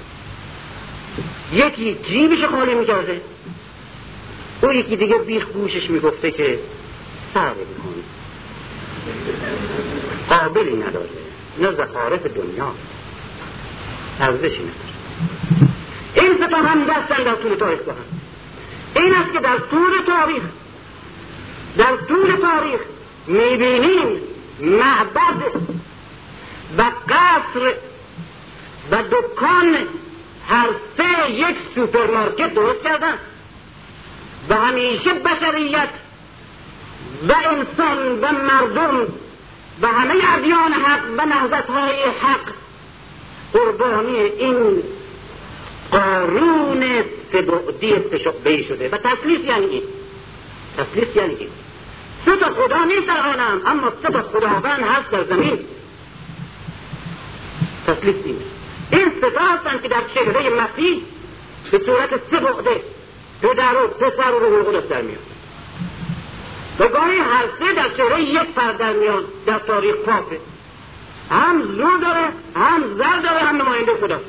یکی 1.53 1.95
جیبش 1.95 2.45
خالی 2.45 2.73
می‌کرده. 2.73 3.21
او 4.61 4.73
یکی 4.73 4.95
دیگه 4.95 5.17
بیخ 5.17 5.45
گوشش 5.47 5.89
می‌گفته 5.89 6.31
که 6.31 6.59
سر 7.33 7.49
بکن 7.53 8.03
قابلی 10.29 10.75
نداره. 10.75 11.09
نه 11.59 11.71
زخارف 11.71 12.25
دنیا. 12.25 12.71
ارزشی 14.19 14.61
نداره 14.63 14.89
این 16.15 16.35
ستا 16.37 16.57
هم 16.57 16.85
دستن 16.85 17.23
در 17.23 17.35
طول 17.35 17.55
تاریخ 17.55 17.79
با 17.79 17.91
هم. 17.91 17.97
این 18.95 19.15
است 19.15 19.33
که 19.33 19.39
در 19.39 19.57
طول 19.57 19.91
تاریخ 20.07 20.43
در 21.77 21.95
طول 22.07 22.35
تاریخ 22.35 22.79
می‌بینیم 23.27 24.21
معبد 24.59 25.61
و 26.77 26.83
قصر 27.09 27.73
و 28.91 29.03
دکان 29.03 29.75
هر 30.49 30.67
سه 30.97 31.31
یک 31.31 31.55
سوپرمارکت 31.75 32.53
درست 32.53 32.83
کردن. 32.83 33.13
و 34.49 34.55
همیشه 34.55 35.13
بشریت 35.13 35.89
و 37.29 37.33
انسان 37.33 38.19
و 38.19 38.31
مردم 38.31 39.07
و 39.81 39.87
همه 39.87 40.13
ادیان 40.37 40.73
حق 40.73 41.01
و 41.17 41.25
نهضت 41.25 41.69
های 41.69 42.03
حق 42.03 42.53
قربانی 43.53 44.17
این 44.17 44.83
قارون 45.91 46.83
سبعدی 47.31 47.95
سشقبهی 48.11 48.63
شده. 48.63 48.89
و 48.89 48.97
تسلیس 48.97 49.39
یعنی 49.45 49.65
این. 49.65 49.83
تسلیس 50.77 51.15
یعنی 51.15 51.35
این. 51.35 51.49
سه 52.25 52.35
خدا 52.35 52.83
نیست 52.85 53.07
در 53.07 53.17
عالم 53.17 53.61
اما 53.65 53.91
سه 54.01 54.09
تا 54.09 54.21
خداوند 54.21 54.83
هست 54.83 55.11
در 55.11 55.23
زمین. 55.23 55.59
تسلیس 57.87 58.15
اینه 58.25 58.39
این 58.91 59.11
ستا 59.17 59.45
هستن 59.45 59.79
که 59.81 59.87
در 59.87 60.01
چهره 60.15 60.49
مسیح 60.49 61.01
به 61.71 61.79
صورت 61.85 62.09
سه 62.31 62.39
بعده 62.39 62.81
پدر 63.41 63.83
و 63.83 63.87
پسر 63.87 64.31
و 64.31 64.39
روح 64.39 64.67
القدس 64.67 64.89
در 64.89 65.01
میاد. 65.01 65.19
و 66.79 66.87
گاهی 66.87 67.17
هر 67.17 67.45
سه 67.59 67.73
در 67.73 67.89
چهره 67.97 68.21
یک 68.21 68.47
فرد 68.55 68.77
در 68.77 68.93
میان 68.93 69.23
در 69.45 69.59
تاریخ 69.59 69.95
پاپه 69.95 70.39
هم 71.31 71.61
زور 71.61 71.97
داره 71.97 72.25
هم 72.55 72.97
زر 72.97 73.19
داره 73.19 73.45
هم 73.45 73.61
نماینده 73.61 73.91
خدا. 74.01 74.19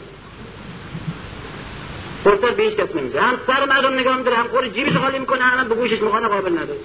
فرصت 2.25 2.57
به 2.57 2.63
هیچ 2.63 2.75
کس 2.75 2.97
نمیده 2.97 3.21
هم 3.21 3.35
سر 3.47 3.65
مردم 3.65 3.95
نگاه 3.95 4.17
میداره 4.17 4.37
هم 4.37 4.49
خود 4.49 4.75
جیبش 4.75 4.97
خالی 4.97 5.19
می‌کنه 5.19 5.43
هم 5.43 5.69
به 5.69 5.75
گوشش 5.75 6.03
می‌خوانه 6.03 6.29
قابل 6.29 6.53
نداره. 6.53 6.79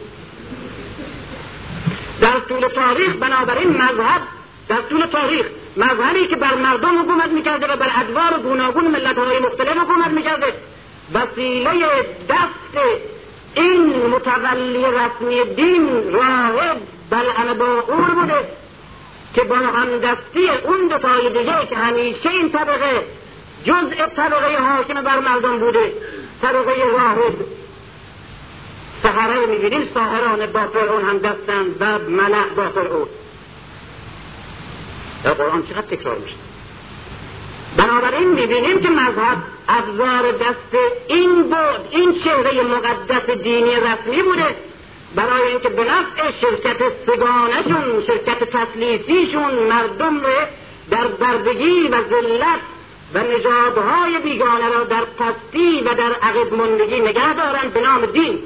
در 2.21 2.39
طول 2.39 2.67
تاریخ 2.67 3.15
بنابراین 3.15 3.69
مذهب 3.69 4.21
در 4.69 4.81
طول 4.81 5.05
تاریخ 5.05 5.45
مذهبی 5.77 6.27
که 6.27 6.35
بر 6.35 6.55
مردم 6.55 7.01
حکومت 7.01 7.29
می‌کرده 7.31 7.67
و 7.67 7.77
بر 7.77 7.91
ادوار 7.95 8.39
گوناگون 8.39 8.87
ملت 8.87 9.17
های 9.17 9.39
مختلف 9.39 9.77
حکومت 9.77 10.07
می‌کرده 10.07 10.53
وسیله 11.13 11.71
دست 12.29 12.85
این 13.55 14.07
متولی 14.07 14.85
رسمی 14.85 15.55
دین 15.55 16.13
راهب 16.13 16.77
بلعنباور 17.09 18.11
بوده. 18.15 18.64
که 19.35 19.43
با 19.43 19.55
همدستی 19.55 20.49
اون 20.63 20.87
دو 20.87 20.97
تای 20.97 21.29
دیگه 21.29 21.65
که 21.69 21.75
همیشه 21.75 22.29
این 22.29 22.51
طبقه 22.51 23.03
جزء 23.63 24.05
طبقه 24.15 24.57
حاکم 24.57 25.01
بر 25.01 25.19
مردم 25.19 25.59
بوده 25.59 25.93
طبقه 26.41 26.73
راهب 26.91 27.33
سهره 29.03 29.45
می‌بینیم 29.45 29.89
ساهران 29.93 30.45
با 30.45 30.67
فرعون 30.67 31.05
هم 31.05 31.17
دستند 31.17 31.75
و 31.79 31.99
ملع 32.09 32.49
با 32.55 32.69
فرعون. 32.69 33.07
در 35.23 35.33
قرآن 35.33 35.63
چقدر 35.63 35.95
تکرار 35.95 36.17
میشه؟ 36.17 36.35
بنابراین 37.77 38.29
می‌بینیم 38.29 38.79
که 38.79 38.89
مذهب 38.89 39.37
ابزار 39.67 40.31
دست 40.31 40.77
این 41.07 41.43
بود 41.43 41.87
این 41.91 42.23
چهره 42.23 42.63
مقدس 42.63 43.29
دینی 43.29 43.75
رسمی 43.75 44.21
بوده 44.21 44.55
برای 45.15 45.47
اینکه 45.47 45.69
به 45.69 45.83
نفع 45.83 46.31
شرکت 46.41 46.77
سگانشون 47.05 48.03
شرکت 48.07 48.43
تسلیسیشون 48.43 49.53
مردم 49.53 50.19
رو 50.19 50.45
در 50.89 51.07
بردگی 51.07 51.87
و 51.87 52.09
ذلت 52.09 52.59
و 53.13 53.19
نژادهای 53.19 54.19
بیگانه 54.19 54.69
را 54.69 54.83
در 54.83 55.05
پستی 55.05 55.79
و 55.79 55.93
در 55.93 56.13
عقب 56.21 56.53
مندگی 56.53 56.99
نگه 56.99 57.33
دارند 57.33 57.73
به 57.73 57.81
نام 57.81 58.05
دین 58.05 58.39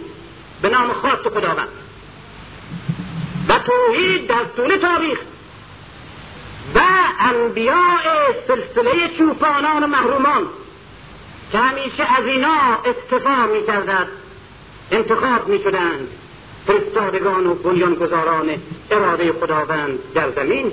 به 0.61 0.69
نام 0.69 0.93
خاص 0.93 1.19
خداوند. 1.19 1.69
و 3.49 3.53
توحید 3.59 4.27
در 4.27 4.43
طول 4.55 4.77
تاریخ 4.77 5.19
و 6.75 6.79
انبیاء 7.19 8.33
سلسله 8.47 9.17
چوپانان 9.17 9.83
و 9.83 9.87
محرومان 9.87 10.47
که 11.51 11.57
همیشه 11.57 12.19
از 12.19 12.25
اینا 12.25 12.77
استفا 12.85 13.47
می 13.53 13.67
کردند 13.67 14.07
انتخاب 14.91 15.47
می 15.47 15.59
شدند 15.59 16.07
فرستادگان 16.69 17.47
و 17.47 17.53
بنیانگذاران 17.53 18.49
اراده 18.91 19.33
خداوند 19.33 19.99
در 20.13 20.31
زمین. 20.31 20.71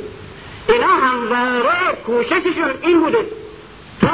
اینا 0.69 0.87
همواره 0.87 1.97
کوشششون 2.07 2.71
این 2.83 3.01
بوده 3.01 3.27
تا 4.01 4.11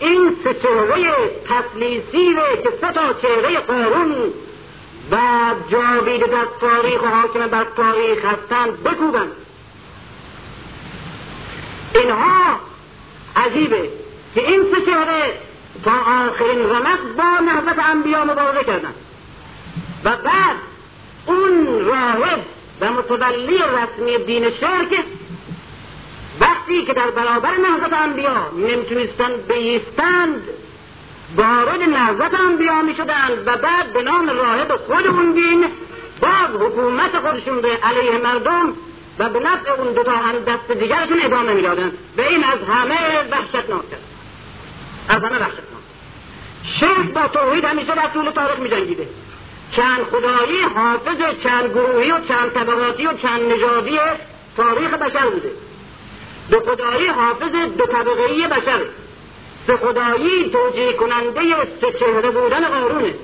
این 0.00 0.36
سه 0.44 0.54
چهره 0.54 1.04
تسلیسی 1.48 2.34
که 2.62 2.70
سه 2.80 2.92
تا 2.92 3.12
چهره 3.12 3.58
قارون 3.58 4.12
و 5.12 5.18
جاوید 5.70 6.26
در 6.26 6.46
تاریخ 6.60 7.02
و 7.02 7.06
حاکم 7.06 7.46
بر 7.46 7.66
تاریخ 7.76 8.24
هستند 8.24 8.82
بکوبند. 8.84 9.32
اینها 11.94 12.60
عجیبه 13.36 13.88
که 14.34 14.48
این 14.48 14.62
سه 14.74 14.84
چهره 14.86 15.32
تا 15.84 15.92
آخرین 15.92 16.70
رمق 16.70 17.16
با 17.16 17.44
نهضت 17.44 17.78
انبیا 17.78 18.24
مبارزه 18.24 18.64
کردن. 18.64 18.94
و 20.04 20.10
بعد 20.10 20.56
اون 21.28 21.84
راهب 21.84 22.44
و 22.80 22.92
متولی 22.92 23.58
رسمی 23.58 24.24
دین 24.24 24.50
شرک 24.60 25.04
وقتی 26.40 26.84
که 26.84 26.92
در 26.92 27.10
برابر 27.10 27.50
نهضت 27.56 27.92
انبیا 27.92 28.50
نمی‌تونستند 28.56 29.46
بیستند 29.48 30.42
وارد 31.36 31.82
نهضت 31.82 32.40
انبیا 32.40 32.82
می‌شدند 32.82 33.42
و 33.46 33.56
بعد 33.56 33.92
به 33.92 34.02
نام 34.02 34.28
راهب 34.28 34.76
خود 34.76 35.06
اون 35.06 35.32
دین 35.32 35.64
باز 36.20 36.60
حکومت 36.60 37.18
خودشون 37.18 37.60
به 37.60 37.68
علیه 37.68 38.18
مردم 38.18 38.72
و 39.18 39.28
به 39.28 39.40
نفع 39.40 39.70
اون 39.70 39.92
دوتا 39.92 40.12
هم 40.12 40.38
دست 40.38 40.70
دیگرشون 40.70 41.22
ادامه 41.22 41.52
می‌دادن. 41.52 41.92
به 42.16 42.28
این 42.28 42.44
از 42.44 42.58
همه 42.68 43.28
وحشتناک 43.30 43.90
کرد 43.90 44.02
از 45.08 45.24
همه 45.24 45.38
وحشتناک. 45.38 45.78
شرک 46.80 47.12
با 47.12 47.28
توحید 47.28 47.64
همیشه 47.64 47.94
در 47.94 48.08
طول 48.08 48.30
تاریخ 48.30 48.58
میجنگیده. 48.58 49.08
چند 49.76 50.04
خدایی 50.04 50.62
حافظ 50.74 51.42
چند 51.42 51.70
گروهی 51.70 52.10
و 52.10 52.20
چند 52.28 52.52
طبقاتی 52.52 53.06
و 53.06 53.12
چند 53.12 53.52
نژادی 53.52 53.98
تاریخ 54.56 54.94
بشر 54.94 55.26
بوده. 55.26 55.50
دو 56.50 56.60
خدایی 56.60 57.06
حافظ 57.06 57.52
دو 57.78 57.86
طبقه 57.86 58.48
بشر. 58.48 58.80
سه 59.66 59.76
خدایی 59.76 60.50
توجیه 60.50 60.92
کننده 60.92 61.40
سه 61.80 61.92
چهره 61.92 62.30
بودن 62.30 62.68
قارونه. 62.68 63.14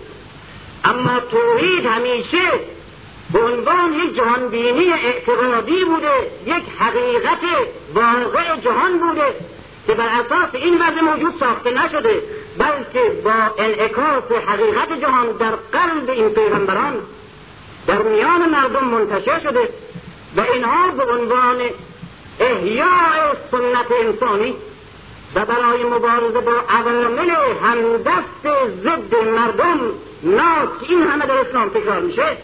اما 0.85 1.21
توحید 1.21 1.87
همیشه 1.87 2.51
به 3.33 3.41
عنوان 3.41 3.93
یک 3.93 4.17
جهانبینی 4.17 4.93
اعتقادی 4.93 5.85
بوده 5.85 6.31
یک 6.47 6.65
حقیقت 6.79 7.39
واقع 7.95 8.57
جهان 8.57 8.99
بوده 8.99 9.35
که 9.87 9.95
بر 9.95 10.09
اساس 10.09 10.55
این 10.55 10.75
وضع 10.75 11.01
موجود 11.01 11.35
ساخته 11.41 11.71
نشده. 11.71 12.23
بلکه 12.59 13.23
با 13.25 13.33
انعکاس 13.59 14.33
حقیقت 14.47 15.01
جهان 15.01 15.33
در 15.33 15.55
قلب 15.73 16.11
این 16.11 16.29
پیغمبران 16.29 16.95
در 17.87 18.03
میان 18.03 18.51
مردم 18.51 18.85
منتشر 18.85 19.41
شده 19.41 19.69
و 20.37 20.41
اینها 20.41 20.91
به 20.91 21.13
عنوان 21.13 21.57
احیاء 22.41 23.35
سنت 23.51 23.93
انسانی 24.01 24.55
و 25.35 25.45
برای 25.45 25.85
مبارزه 25.85 26.41
با 26.41 26.53
عوامل 26.69 27.31
همدست 27.63 28.69
ضد 28.83 29.15
مردم 29.15 29.81
ناس 30.23 30.69
این 30.89 31.03
همه 31.03 31.27
در 31.27 31.39
اسلام 31.39 31.69
تکرار 31.69 32.01
میشه 32.01 32.37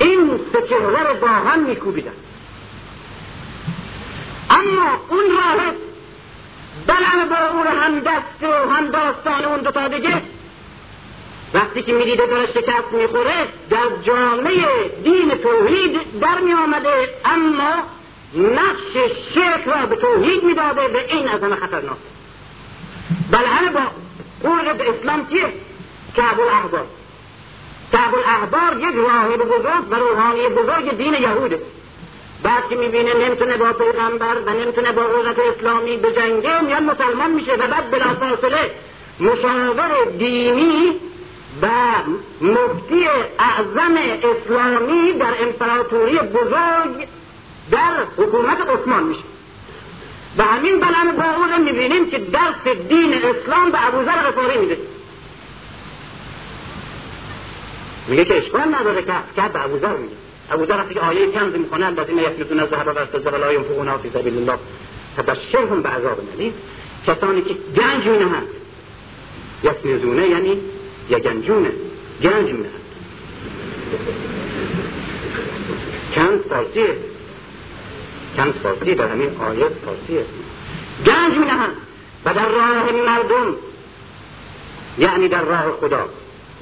این 0.00 0.40
سه 0.52 0.62
چهره 0.68 1.02
رو 1.02 1.14
با 1.20 1.28
هم 1.28 1.62
میکوبیدن. 1.62 2.12
اما 4.50 4.98
اون 5.08 5.24
راهب 5.30 5.74
بلن 6.86 7.28
با 7.28 7.36
اون 7.36 7.66
هم 7.66 8.00
دست 8.00 8.42
و 8.42 8.70
هم 8.70 8.90
داستان 8.90 9.44
اون 9.44 9.60
دوتا 9.60 9.88
دیگه. 9.88 10.22
وقتی 11.54 11.82
که 11.82 11.92
می‌دیده 11.92 12.26
داره 12.26 12.46
شکست 12.46 12.92
می‌خوره 12.92 13.48
در 13.70 13.88
جامعه 14.02 14.88
دین 15.04 15.30
توحید 15.30 16.20
در 16.20 16.40
می 16.40 16.52
آمده 16.52 17.08
اما 17.24 17.72
نقش 18.34 19.12
شرک 19.34 19.64
را 19.66 19.86
به 19.86 19.96
توحید 19.96 20.44
می‌داده 20.44 20.88
به 20.88 21.14
این 21.14 21.28
از 21.28 21.42
همه 21.42 21.56
خطرناک. 21.56 21.96
بله 23.30 23.70
با 23.74 23.80
قول 24.42 24.72
به 24.72 24.90
اسلام 24.90 25.26
چیه؟ 25.28 25.52
کعب 26.16 26.40
الاحبار 26.40 26.86
کعب 27.92 28.14
الاحبار 28.14 28.88
یک 28.88 28.94
راهب 28.96 29.36
بزرگ 29.36 29.90
و 29.90 29.94
روحانی 29.94 30.48
بزرگ 30.48 30.96
دین 30.96 31.14
یهوده. 31.14 31.60
بعد 32.42 32.68
که 32.68 32.76
می‌بینه 32.76 33.14
نمی‌تونه 33.14 33.56
با 33.56 33.72
پیغمبر 33.72 34.36
و 34.46 34.50
نمی‌تونه 34.50 34.92
با 34.92 35.02
قدرت 35.02 35.38
اسلامی 35.38 35.96
به 35.96 36.12
جنگه 36.12 36.60
میاد 36.60 36.82
مسلمان 36.82 37.30
میشه 37.30 37.52
و 37.52 37.66
بعد 37.66 37.90
بلافاصله 37.90 38.70
مشاور 39.20 39.90
دینی 40.18 40.92
و 41.62 41.68
مفتی 42.40 43.06
اعظم 43.38 43.96
اسلامی 44.22 45.12
در 45.12 45.34
امپراتوری 45.40 46.18
بزرگ 46.18 47.06
در 47.70 47.92
حکومت 48.16 48.60
عثمان 48.60 49.02
میشه. 49.02 49.22
و 50.38 50.42
همین 50.42 50.80
بلند 50.80 51.16
باور 51.16 51.58
می‌بینیم 51.58 52.10
که 52.10 52.18
درس 52.18 52.76
دین 52.88 53.14
اسلام 53.14 53.70
به 53.70 53.86
ابوذر 53.86 54.30
غفاری 54.30 54.58
میده. 54.58 54.78
میگه 58.08 58.24
که 58.24 58.36
اشکال 58.36 58.74
نداره 58.74 59.02
که 59.02 59.12
کرد 59.36 59.52
به 59.52 59.64
ابوذر 59.64 59.96
میگه. 59.96 60.25
ابوذر 60.50 60.76
وقتی 60.76 60.98
آیه 60.98 61.32
کنز 61.32 61.54
می‌کنه 61.54 61.86
الذین 61.86 62.18
یکنزون 62.18 62.60
الذهب 62.60 62.86
والفضه 62.86 63.30
ولا 63.30 63.52
ينفقونها 63.52 63.98
فی 63.98 64.10
سبیل 64.10 64.36
الله. 64.36 64.58
فبشرهم 65.16 65.82
بعذاب 65.82 66.18
الیم 66.34 66.54
کسانی 67.06 67.42
که 67.42 67.54
گنج 67.54 68.06
مینهند. 68.06 68.46
یکنزونه 69.64 70.28
یعنی 70.28 70.60
یگنجونه 71.10 71.72
گنج 72.22 72.46
مینهند. 72.46 72.82
کنز 76.14 76.40
فارسیه؟ 76.48 76.96
کنز 78.36 78.54
فارسیه 78.62 78.94
در 78.94 79.08
همین 79.08 79.36
آیه 79.40 79.68
فارسیه. 79.84 80.24
گنج 81.06 81.38
مینهند. 81.38 81.76
و 82.24 82.34
در 82.34 82.48
راه 82.48 82.92
مردم. 82.92 83.54
یعنی 84.98 85.28
در 85.28 85.42
راه 85.42 85.70
خدا. 85.80 86.08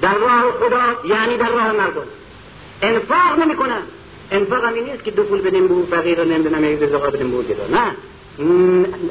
در 0.02 0.14
راه 0.14 0.52
خدا 0.52 1.14
یعنی 1.14 1.36
در 1.36 1.50
راه 1.50 1.72
مردم. 1.72 2.06
انفاق 2.82 3.38
نمی‌کنن 3.38 3.82
انفاق 4.30 4.64
همین 4.64 4.84
نیست 4.84 5.04
که 5.04 5.10
دو 5.10 5.22
پول 5.22 5.40
بدیم 5.40 5.68
به 5.68 5.96
فقیر 5.96 6.18
رو 6.18 6.24
نمی‌دونم 6.24 6.64
یک 6.64 6.82
رزقا 6.82 7.10
بدیم 7.10 7.30
به 7.30 7.42
گدا 7.42 7.66
نه 7.66 7.96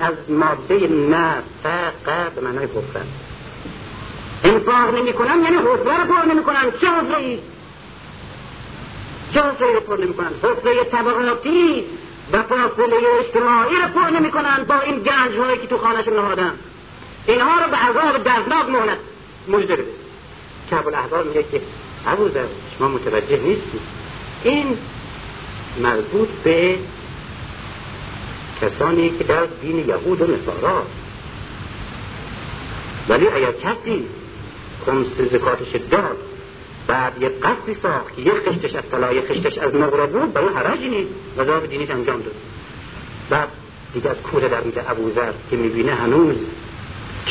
از 0.02 0.13
ماده 0.30 0.88
نفقه 0.88 2.30
به 2.36 2.41
معنای 2.41 2.65
حفره 2.65 3.04
انفاق 4.43 4.95
نمی‌کنن 4.95 5.43
یعنی 5.43 5.56
حفره 5.56 5.97
رو 5.97 6.13
پر 6.13 6.26
نمی‌کنن 6.26 6.71
چه 6.82 6.88
حفره 6.88 7.17
ای 7.17 7.39
چه 9.34 9.41
حفره 9.41 9.73
رو 9.73 9.80
پر 9.80 10.04
نمی‌کنن 10.04 10.32
حفره 10.43 10.84
طبقاتی 10.84 11.84
و 12.34 12.43
فاصله 12.43 12.95
اجتماعی 13.19 13.76
رو 13.76 13.88
پر 13.88 14.10
نمی‌کنن 14.10 14.63
با 14.67 14.80
این 14.80 14.99
گنج 14.99 15.38
هایی 15.38 15.58
که 15.58 15.67
تو 15.67 15.78
خانهشون 15.78 16.13
نهادن 16.13 16.54
اینها 17.28 17.65
رو 17.65 17.71
به 17.71 17.78
عذاب 17.78 18.23
دردناک 18.23 18.69
مهلت 18.69 18.97
مجده 19.47 19.76
بده 19.76 19.91
کعب 20.71 20.88
الاحبار 20.88 21.23
میگه 21.23 21.43
که 21.43 21.62
ابو 22.08 22.30
شما 22.78 22.88
متوجه 22.88 23.38
نیستی؟ 23.38 23.80
این 24.44 24.78
مربوط 25.82 26.30
به 26.44 26.78
کسانی 28.62 29.10
که 29.10 29.24
در 29.24 29.46
دین 29.62 29.89
یهود 29.89 30.22
و 30.22 30.28
نصارا. 30.28 30.84
ولی 33.10 33.28
اگر 33.28 33.52
کسی 33.52 34.06
خمس 34.86 35.08
زکاتش 35.32 35.76
داد 35.92 36.18
بعد 36.88 37.22
یه 37.22 37.30
قصدی 37.30 37.78
ساخت 37.84 38.16
که 38.16 38.22
یه 38.22 38.34
خشتش 38.48 38.76
از 38.76 38.84
طلا 38.92 39.13
یه 39.13 39.22
خشتش 39.22 39.58
از 39.58 39.76
نقره 39.76 40.06
بود 40.06 40.34
برای 40.34 40.54
حرجی 40.54 40.89
نیست. 40.89 41.12
وظایف 41.38 41.70
دینیش 41.70 41.89
انجام 41.89 42.22
داد. 42.22 42.36
بعد 43.30 43.48
دیگه 43.94 44.10
از 44.10 44.18
کوره 44.18 44.50
در 44.50 44.62
میده 44.62 44.92
ابوذر 44.92 45.32
که 45.50 45.56
می‌بینه 45.58 45.94
هنوز 45.94 46.36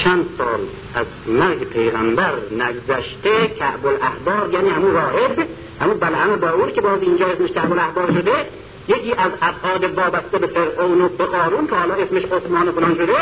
چند 0.04 0.26
سال 0.38 0.60
از 0.94 1.06
مرگ 1.26 1.64
پیغمبر 1.64 2.32
نگذشته 2.50 3.48
کعب 3.58 3.86
الاحبار 3.86 4.54
یعنی 4.54 4.68
همون 4.68 4.92
راهب 4.94 5.48
همون 5.80 5.98
بلعم 5.98 6.36
باور 6.36 6.70
که 6.70 6.80
باز 6.80 7.02
اینجا 7.02 7.26
اسمش 7.26 7.50
کعب 7.50 7.72
الاحبار 7.72 8.12
شده 8.12 8.46
یکی 8.88 9.12
از 9.12 9.32
ابعاد 9.42 9.98
وابسته 9.98 10.38
به 10.38 10.46
فرعون 10.46 11.00
و 11.00 11.08
به 11.08 11.24
قارون 11.24 11.66
که 11.66 11.74
حالا 11.74 11.94
اسمش 11.94 12.22
عثمان 12.24 12.72
فلان 12.72 12.94
شده. 12.94 13.16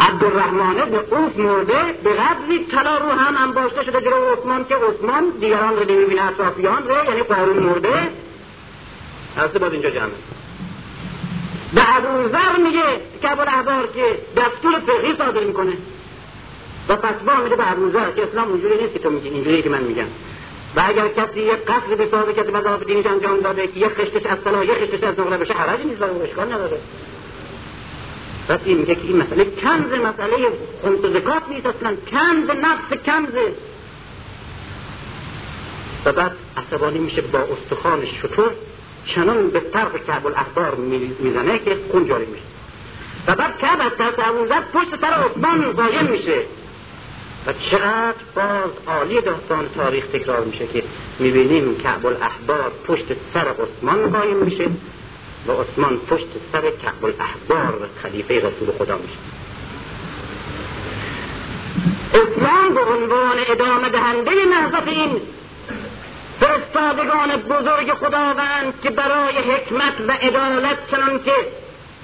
عبدالرحمن 0.00 0.80
ابن 0.80 0.94
اوف 0.96 1.36
مرده 1.36 1.82
به 2.04 2.10
قدری 2.10 2.66
طلا 2.70 2.98
رو 2.98 3.08
هم 3.08 3.36
انباشته 3.36 3.84
شده 3.84 4.00
جلو 4.00 4.32
عثمان 4.32 4.64
که 4.64 4.74
عثمان 4.76 5.30
دیگران 5.40 5.76
رو 5.76 5.84
نمی‌بینه 5.84 6.24
اطرافیان 6.24 6.88
رو 6.88 7.04
یعنی 7.04 7.22
قارون 7.22 7.58
مرده. 7.58 8.08
هسته 9.36 9.58
باز 9.58 9.72
اینجا 9.72 9.90
جمعه 9.90 10.06
به 10.06 10.37
ابوذر 11.88 12.56
میگه 12.56 13.00
که 13.22 13.30
احبار 13.30 13.88
که 13.94 14.18
دستور 14.36 14.78
فقهی 14.86 15.16
صادر 15.18 15.44
می‌کنه. 15.44 15.72
و 16.88 16.96
فتوا 16.96 17.42
میده 17.44 17.56
به 17.56 17.72
ابوذر 17.72 18.10
که 18.10 18.22
اسلام 18.22 18.48
اونجوری 18.48 18.82
نیست 18.82 18.92
که 18.92 18.98
تو 18.98 19.10
میگی 19.10 19.28
اینجوری 19.28 19.62
که 19.62 19.68
من 19.68 19.82
میگم. 19.82 20.06
و 20.76 20.82
اگر 20.88 21.08
کسی 21.08 21.40
یک 21.40 21.58
به 21.98 22.08
صاحب 22.10 22.32
کسی 22.32 22.52
مذاهب 22.52 22.86
دینیش 22.86 23.06
انجام 23.06 23.40
داده 23.40 23.66
که 23.66 23.80
یک 23.80 23.88
خشتش 23.88 24.26
از 24.26 24.38
صلاح 24.44 24.64
یک 24.64 24.70
خشتش 24.70 25.02
از 25.02 25.20
نقره 25.20 25.36
بشه 25.36 25.54
حرجی 25.54 25.84
نیست 25.84 26.02
و 26.02 26.22
اشکال 26.22 26.52
نداره. 26.52 26.78
پس 28.48 28.60
این 28.64 28.78
میگه 28.78 28.94
که 28.94 29.02
این 29.02 29.16
مسئله 29.16 29.44
کنز 29.44 29.92
مسئله 29.92 30.36
خمس 30.82 30.98
زکات 30.98 31.42
نیست 31.48 31.66
اصلا 31.66 31.96
کنز 32.10 32.50
نفس 32.50 33.04
کنز. 33.06 33.34
و 36.04 36.12
بعد 36.12 36.32
عصبانی 36.56 36.98
میشه 36.98 37.20
با 37.20 37.38
استخوان 37.38 38.06
شطور. 38.22 38.50
چنان 39.14 39.50
به 39.50 39.60
طرف 39.60 40.06
کعب 40.06 40.26
الاخبار 40.26 40.74
می‌زنه 41.20 41.58
که 41.58 41.76
خون 41.90 42.06
جاری 42.06 42.26
میشه. 42.26 42.44
و 43.26 43.34
بعد 43.34 43.58
کعب 43.58 43.80
از 43.80 43.92
طرف 43.98 44.14
ابوذر 44.18 44.60
پشت 44.60 45.00
سر 45.00 45.12
عثمان 45.12 45.72
قایم 45.72 46.06
میشه. 46.06 46.42
و 47.46 47.52
چقدر 47.70 48.14
باز 48.34 48.70
عالی 48.86 49.20
داستان 49.20 49.68
تاریخ 49.74 50.06
تکرار 50.06 50.44
میشه 50.44 50.66
که 50.66 50.82
می‌بینیم 51.18 51.78
کعب 51.78 52.06
الاحبار 52.06 52.72
پشت 52.86 53.04
سر 53.34 53.48
عثمان 53.48 54.10
قایم 54.10 54.36
میشه 54.36 54.70
و 55.46 55.52
عثمان 55.52 55.98
پشت 55.98 56.26
سر 56.52 56.60
کعب 56.60 57.04
الاحبار 57.04 57.88
خلیفه 58.02 58.36
رسول 58.36 58.70
خدا 58.78 58.98
میشه. 58.98 59.18
اسلام 62.14 62.74
به 62.74 62.80
عنوان 62.80 63.38
ادامه 63.48 63.88
دهنده 63.88 64.30
نهضت 64.30 64.88
این 64.88 65.20
فرستادگان 66.40 67.36
بزرگ 67.36 67.94
خداوند 67.94 68.80
که 68.82 68.90
برای 68.90 69.38
حکمت 69.38 69.94
و 70.08 70.12
عدالت 70.12 70.78
چنان 70.90 71.22
که 71.24 71.32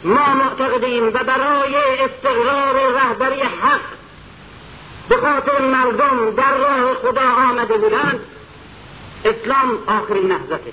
ما 0.05 0.35
معتقدیم 0.35 1.09
و 1.09 1.11
برای 1.11 1.75
استقرار 1.77 2.93
رهبری 2.93 3.41
حق 3.43 3.81
به 5.09 5.17
خاطر 5.17 5.61
مردم 5.61 6.31
در 6.31 6.57
راه 6.57 6.95
خدا 6.95 7.29
آمده 7.51 7.79
بودند 7.79 8.21
اسلام 9.25 9.79
آخرین 9.87 10.27
نهضته. 10.33 10.73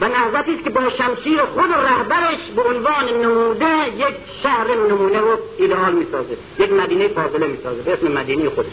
و 0.00 0.08
نهضتی 0.08 0.54
است 0.54 0.64
که 0.64 0.70
با 0.70 0.90
شمشیر 0.90 1.40
خود 1.42 1.70
و 1.70 1.74
رهبرش 1.74 2.38
به 2.56 2.62
عنوان 2.62 3.08
نموده 3.22 3.88
یک 3.88 4.14
شهر 4.42 4.74
نمونه 4.74 5.20
رو 5.20 5.38
ایدئال 5.58 5.92
می‌سازه 5.92 6.36
یک 6.58 6.72
مدینه 6.72 7.08
فاضله 7.08 7.46
می‌سازه 7.46 7.82
به 7.82 7.92
اسم 7.92 8.12
مدینه 8.12 8.50
خودش. 8.50 8.72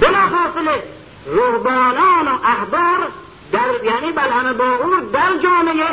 بلافاصله 0.00 0.82
رهبانان 1.28 2.28
و 2.28 2.38
احبار 2.44 3.08
در 3.52 3.84
یعنی 3.84 4.12
بلهم 4.12 4.52
با 4.52 4.64
اون 4.64 5.10
در 5.12 5.36
جامعه 5.42 5.84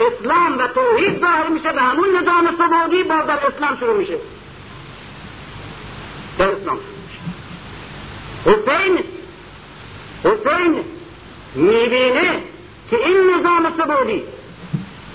اسلام 0.00 0.58
و 0.58 0.66
توحید 0.68 1.20
ظاهر 1.20 1.48
میشه 1.48 1.72
به 1.72 1.80
همون 1.80 2.08
نظام 2.16 2.56
سبادی 2.58 3.02
با 3.02 3.20
در 3.20 3.46
اسلام 3.46 3.76
شروع 3.80 3.96
میشه. 3.96 4.18
در 6.38 6.48
اسلام 6.48 6.78
حسین 8.46 8.98
حسین 10.24 10.84
می‌بینه 11.54 12.42
که 12.90 12.96
این 13.06 13.30
نظام 13.30 13.72
سبودی 13.78 14.22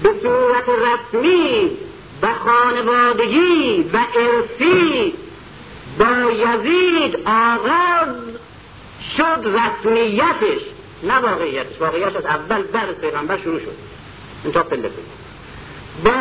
به 0.03 0.09
صورت 0.21 0.69
رسمی 0.69 1.71
و 2.21 2.27
خانوادگی 2.33 3.89
و 3.93 3.97
ارسی 4.15 5.13
با 5.99 6.31
یزید 6.31 7.15
آغاز 7.27 8.15
شد 9.17 9.57
رسمیتش 9.57 10.61
نه 11.03 11.19
واقعیتش. 11.19 11.81
واقعیتش 11.81 12.15
از 12.15 12.25
اول 12.25 12.61
در 12.61 12.91
پیغمبر 12.91 13.37
شروع 13.37 13.59
شد. 13.59 13.75
این 14.43 14.53
تا 14.53 14.63
پله 14.63 14.91
با 16.03 16.13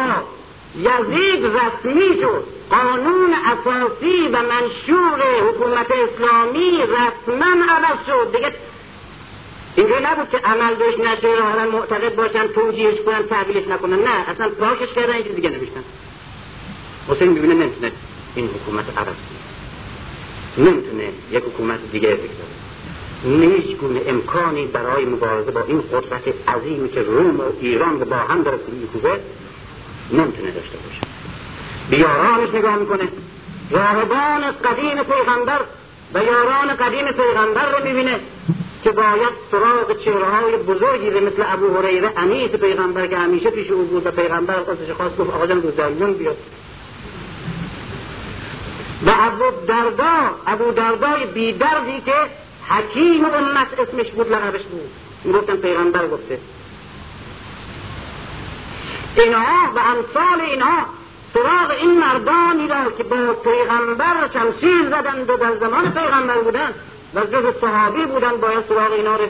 یزید 0.79 1.45
رسمی 1.45 2.21
شد. 2.21 2.45
قانون 2.71 3.35
اساسی 3.35 4.29
و 4.33 4.43
منشور 4.43 5.23
حکومت 5.49 5.87
اسلامی 5.91 6.79
رسما 6.83 7.65
عوض 7.73 8.07
شد. 8.07 8.37
دیگه 8.37 8.53
اینجوری 9.77 10.05
نبود 10.05 10.31
که 10.31 10.39
عمل 10.39 10.75
داشت 10.75 10.99
نشه 10.99 11.35
را 11.35 11.71
معتقد 11.71 12.15
باشن 12.15 12.47
توجیهش 12.49 13.01
کنن 13.07 13.23
تحویلش 13.23 13.69
نکنن. 13.69 13.99
نه 13.99 14.31
اصلا 14.31 14.49
پاکش 14.49 14.95
کردن 14.95 15.13
این 15.13 15.35
دیگه 15.35 15.51
نوشتن. 15.51 15.85
حسین 17.09 17.29
می‌بینه 17.29 17.55
نمی‌تونه 17.55 17.93
این 18.35 18.47
حکومت 18.47 18.99
عوض 18.99 19.15
نمی‌تونه 20.59 21.13
یک 21.31 21.45
حکومت 21.45 21.79
دیگه 21.93 22.09
بگذاره. 22.09 22.54
هیچ 23.25 23.77
گونه 23.77 24.01
امکانی 24.07 24.67
برای 24.67 25.05
مبارزه 25.05 25.51
با 25.51 25.61
این 25.61 25.81
قدرت 25.81 26.49
عظیمی 26.49 26.89
که 26.89 27.03
روم 27.03 27.41
و 27.41 27.43
ایران 27.61 27.99
با 27.99 28.17
هم 28.17 28.43
داره 28.43 28.59
میکوبه 28.81 29.21
نمی‌تونه 30.13 30.51
داشته 30.51 30.79
باشه. 30.79 31.01
بیارانش 31.91 32.55
نگاه 32.55 32.77
می‌کنه. 32.77 33.09
راهبان 33.71 34.51
قدیم 34.65 35.03
پیغمبر 35.03 35.61
و 36.15 36.23
یاران 36.23 36.75
قدیم 36.75 37.13
پیغمبر 37.13 37.73
رو 37.73 37.85
می‌بینه 37.85 38.21
که 38.85 38.93
باید 38.93 39.35
سراغ 39.51 40.05
چهره 40.05 40.25
های 40.25 40.57
بزرگی 40.57 41.11
به 41.11 41.21
مثل 41.21 41.45
ابو 41.47 41.77
هریره 41.77 42.13
انیس 42.17 42.51
پیغمبر 42.51 43.07
که 43.07 43.17
همیشه 43.17 43.51
پیش 43.51 43.71
او 43.71 43.85
بود 43.85 44.07
و 44.07 44.11
پیغمبر 44.11 44.55
خواستش 44.55 44.91
خواست 44.91 45.17
گفت 45.17 45.31
آقا 45.31 45.47
جان 45.47 46.13
بیاد 46.13 46.37
و 49.07 49.11
ابو 49.19 49.45
دردا 49.67 50.31
ابو 50.47 50.73
دردای 50.73 51.27
بیدردی 51.27 52.01
که 52.07 52.13
حکیم 52.69 53.25
امت 53.25 53.79
اسمش 53.79 54.11
بود 54.11 54.33
لقبش 54.33 54.63
بود. 54.63 55.35
گفتن 55.35 55.57
پیغمبر 55.57 56.09
گفته. 56.09 56.39
اینها 59.17 59.73
و 59.75 59.79
امثال 59.79 60.41
اینها 60.41 60.87
سراغ 61.35 61.71
این 61.81 61.99
مردانی 62.01 62.69
را 62.69 62.91
که 62.99 63.03
با 63.03 63.33
پیغمبر 63.33 64.31
شمشیر 64.33 64.89
زدند 64.91 65.31
و 65.31 65.37
در 65.37 65.57
زمان 65.57 65.93
پیغمبر 65.93 66.39
بودند 66.39 66.75
و 67.15 67.21
جز 67.21 67.61
صحابی 67.61 68.07
بودند 68.07 68.41
باید 68.41 68.65
سراغ 68.69 68.93
اینا 68.93 69.17
رو 69.17 69.27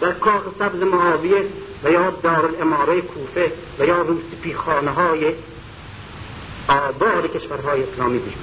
در 0.00 0.12
کاخ 0.12 0.42
سبز 0.58 0.82
معاویه 0.82 1.44
و 1.84 1.90
یا 1.90 2.10
دارالاماره 2.10 3.00
کوفه 3.00 3.52
و 3.78 3.84
یا 3.86 4.02
روسپی 4.02 4.54
خانه 4.54 4.90
های 4.90 5.34
آباد 6.68 7.32
کشورهای 7.36 7.82
اسلامی 7.82 8.18
پیش 8.18 8.34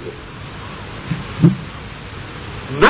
و 2.82 2.88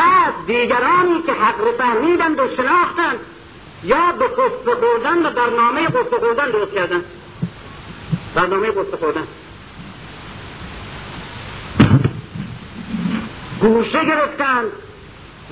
دیگرانی 0.48 1.22
که 1.26 1.34
حق 1.34 1.78
فهمیدند 1.78 2.40
و 2.40 2.56
شناختند 2.56 3.20
یا 3.84 4.12
به 4.20 4.28
قصه 4.28 4.76
خوردن 4.76 5.26
و 5.26 5.30
برنامه 5.30 5.88
قصه 5.88 6.20
خوردن 6.20 6.52
درست 6.52 6.74
کردن 6.74 7.04
برنامه 8.36 8.72
قصه 8.72 8.98
خوردن. 8.98 9.28
گوشه 13.62 14.06
گرفتند 14.06 14.72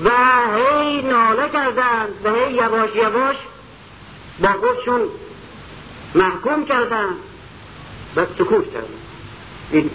و 0.04 0.10
هی 0.56 1.02
ناله 1.02 1.50
کردند 1.50 2.10
و 2.24 2.34
هی 2.34 2.54
یواش 2.54 2.96
یواش 2.96 3.36
با 4.40 4.50
خودشون 4.50 5.02
محکوم 6.16 6.66
کردند 6.66 7.16
و 8.16 8.26
سکوت 8.26 8.66
کردند. 8.74 9.90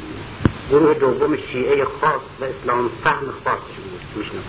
گروه 0.72 0.94
دوم 0.94 1.36
شیعه 1.52 1.84
خاص 1.84 2.20
و 2.40 2.44
اسلام 2.44 2.90
فهم 3.04 3.32
خاصشون 3.44 3.84
میشنم 4.16 4.42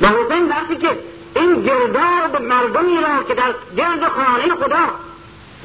و 0.00 0.06
حسین 0.06 0.48
وقتی 0.48 0.76
که 0.76 0.98
این 1.36 1.62
گرداب 1.62 2.42
مردمی 2.42 2.96
را 2.96 3.22
که 3.28 3.34
در 3.34 3.54
گرد 3.76 4.08
خانه 4.08 4.54
خدا 4.54 4.86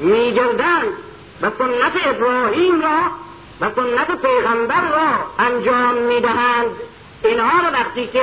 میگردند 0.00 0.92
و 1.42 1.50
سنت 1.58 1.92
ابراهیم 2.06 2.82
را 2.82 3.00
و 3.60 3.70
سنت 3.76 4.22
پیغمبر 4.22 4.90
را 4.90 5.44
انجام 5.44 5.94
می‌دهند 5.94 6.70
اینها 7.24 7.60
را 7.62 7.72
وقتی 7.72 8.06
که 8.06 8.20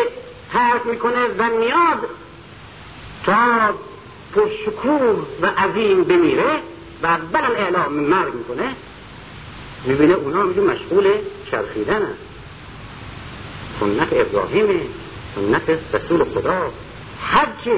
ترک 0.54 0.86
می‌کنه 0.86 1.26
و 1.38 1.44
میاد 1.44 2.10
تا 3.26 3.74
پرشکوه 4.36 5.26
و 5.42 5.46
عظیم 5.46 6.04
بمیره 6.04 6.60
و 7.04 7.08
اولم 7.08 7.52
اعلام 7.58 7.94
مرگ 7.94 8.34
می‌کنه 8.34 8.76
می‌بینه 9.86 10.14
اونا 10.14 10.42
همینجور 10.42 10.74
مشغول 10.74 11.14
چرخیدن 11.52 12.02
هست 12.02 12.30
سنت 13.80 14.08
ابراهیمه 14.12 14.80
سنت 15.36 15.80
رسول 15.94 16.24
خدا. 16.24 16.72
حج 17.22 17.70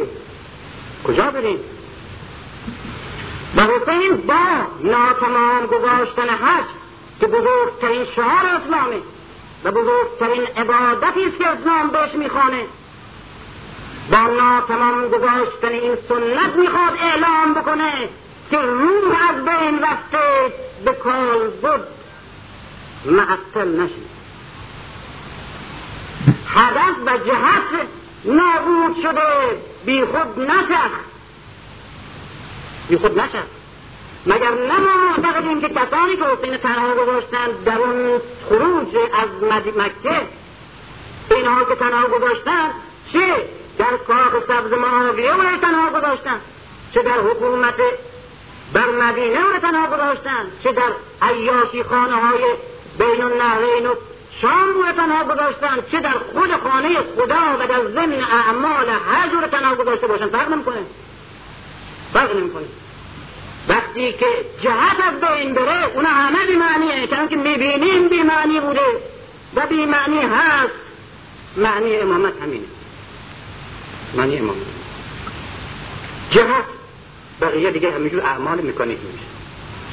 کجا 1.04 1.32
بریم؟ 1.32 1.60
و 3.56 3.62
حسین 3.62 4.18
با 4.18 4.44
ناتمام 4.84 5.66
گذاشتن 5.66 6.30
حج 6.30 6.66
که 7.20 7.28
بزرگترین 7.28 8.06
شعار 8.16 8.46
اسلامه 8.46 9.02
و 9.64 9.72
بزرگترین 9.72 10.48
عبادتی 10.58 11.26
است 11.26 11.38
که 11.38 11.48
اسلام 11.48 11.88
بهش 11.88 12.16
می‌خوانه. 12.16 12.66
با 14.12 14.18
ناتمام 14.18 15.08
گذاشتن 15.08 15.68
این 15.68 15.96
سنت 16.10 16.56
می‌خواد 16.56 16.94
اعلام 17.00 17.54
بکنه 17.54 18.10
که 18.52 18.58
روح 18.58 19.30
از 19.30 19.46
بین 19.46 19.80
رفته 19.84 20.54
به 20.86 20.92
کال 20.92 21.48
بود. 21.62 22.01
معطل 23.06 23.82
نشید 23.82 24.12
هدف 26.48 26.96
و 27.06 27.18
جهت 27.18 27.88
نابود 28.26 28.96
شده. 29.02 29.62
بی 29.86 30.06
خود 30.06 30.40
نشد. 30.40 30.92
بی 32.90 32.98
خود 32.98 33.20
نشد. 33.20 33.62
مگر 34.26 34.52
نه 34.52 34.78
ما 34.80 35.10
معتقدیم 35.10 35.62
که 35.62 35.70
کسانی 35.70 36.16
که 36.16 36.24
حسین 36.24 36.58
تنها 36.58 36.96
گذاشتند 36.96 37.64
در 37.66 37.78
اون 37.78 38.22
خروج 38.50 38.96
از 39.14 39.30
مکه 39.78 40.22
اینها 41.32 41.64
که 41.64 41.76
تنها 41.76 42.08
گذاشتند 42.08 42.72
چه؟ 43.14 43.48
در 43.78 43.98
کاخ 44.08 44.34
سبز 44.48 44.74
معاویه 44.74 45.36
او 45.36 45.58
تنها 45.62 45.90
گذاشتند 45.90 46.42
چه 46.94 47.02
در 47.02 47.20
حکومت 47.20 47.76
بر 48.74 48.86
مدینه 48.86 49.40
او 49.46 49.60
تنها 49.62 49.88
گذاشتند 49.88 50.52
چه 50.64 50.72
در 50.72 50.92
عیاشی 51.22 51.84
خانه 51.84 52.16
های 52.16 52.44
بین 53.00 53.24
النهرین 53.24 53.88
و 53.88 53.96
شام 54.42 54.74
رو 54.74 54.92
تنها 54.92 55.24
گذاشتن 55.24 55.78
چه 55.92 56.00
در 56.00 56.16
خود 56.34 56.52
خانه 56.70 56.96
خدا 56.96 57.58
و 57.60 57.68
در 57.68 57.92
ضمن 57.92 58.24
اعمال 58.24 58.90
هر 58.90 59.30
جور 59.30 59.48
تنها 59.48 59.76
گذاشته 59.76 60.08
باشن 60.08 60.28
فرق 60.28 60.50
نمی‌کنه. 60.50 60.82
فرق 62.14 62.36
نمی‌کنه. 62.36 62.66
وقتی 63.70 64.14
که 64.14 64.26
جهت 64.62 65.00
از 65.08 65.22
بین 65.22 65.54
بره 65.54 65.86
اون 65.96 66.06
همه 66.06 66.46
بیمعنیه. 66.46 67.08
چون 67.08 67.28
که 67.28 67.36
می‌بینیم 67.36 68.08
بیمعنی 68.08 68.60
بوده 68.60 69.02
و 69.56 69.68
بیمعنی 69.68 70.20
هست 70.20 70.74
معنی 71.58 71.96
امامت 71.96 72.42
همینه. 72.42 72.66
معنی 74.18 74.38
امامت. 74.38 74.58
جهت 76.32 76.66
بقیه 77.42 77.72
دیگه 77.72 77.92
همینجور 77.92 78.22
اعمال 78.24 78.58
می‌کنه 78.58 78.88
میشه 78.88 79.31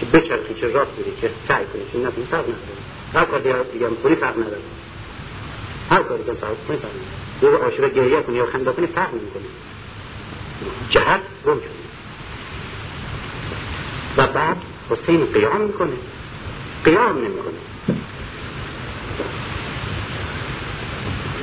که 0.01 0.07
بچرخی 0.07 0.55
چه 0.55 0.73
راست 0.73 0.91
بری 0.91 1.13
چه 1.21 1.31
سعی 1.49 1.65
کنی. 1.65 1.83
چه 1.93 1.99
نکنی 1.99 2.25
فرق 2.25 2.45
نداره. 2.45 2.79
هر 3.15 3.25
کار 3.25 3.65
دیگه 3.73 3.87
هم 3.87 3.97
کنی 3.97 4.15
فرق 4.15 4.39
نداره. 4.39 4.63
هر 5.91 6.03
کاری 6.03 6.25
که 6.25 6.33
فرق 6.33 6.67
کنی 6.69 6.77
فرق 6.77 6.91
نداره. 6.91 7.53
یه 7.59 7.65
عاشق 7.65 7.95
گریه 7.95 8.23
کنی 8.23 8.37
یا 8.37 8.47
خنده 8.47 8.73
کنی 8.73 8.87
فرق 8.87 9.11
نمی‌کنه. 9.15 9.43
جهت 10.91 11.21
گم 11.47 11.61
شد 11.61 11.79
و 14.17 14.27
بعد 14.27 14.57
حسین 14.91 15.27
قیام 15.27 15.61
می‌کنه. 15.61 15.93
قیام 16.85 17.19
نمی‌کنه. 17.19 17.59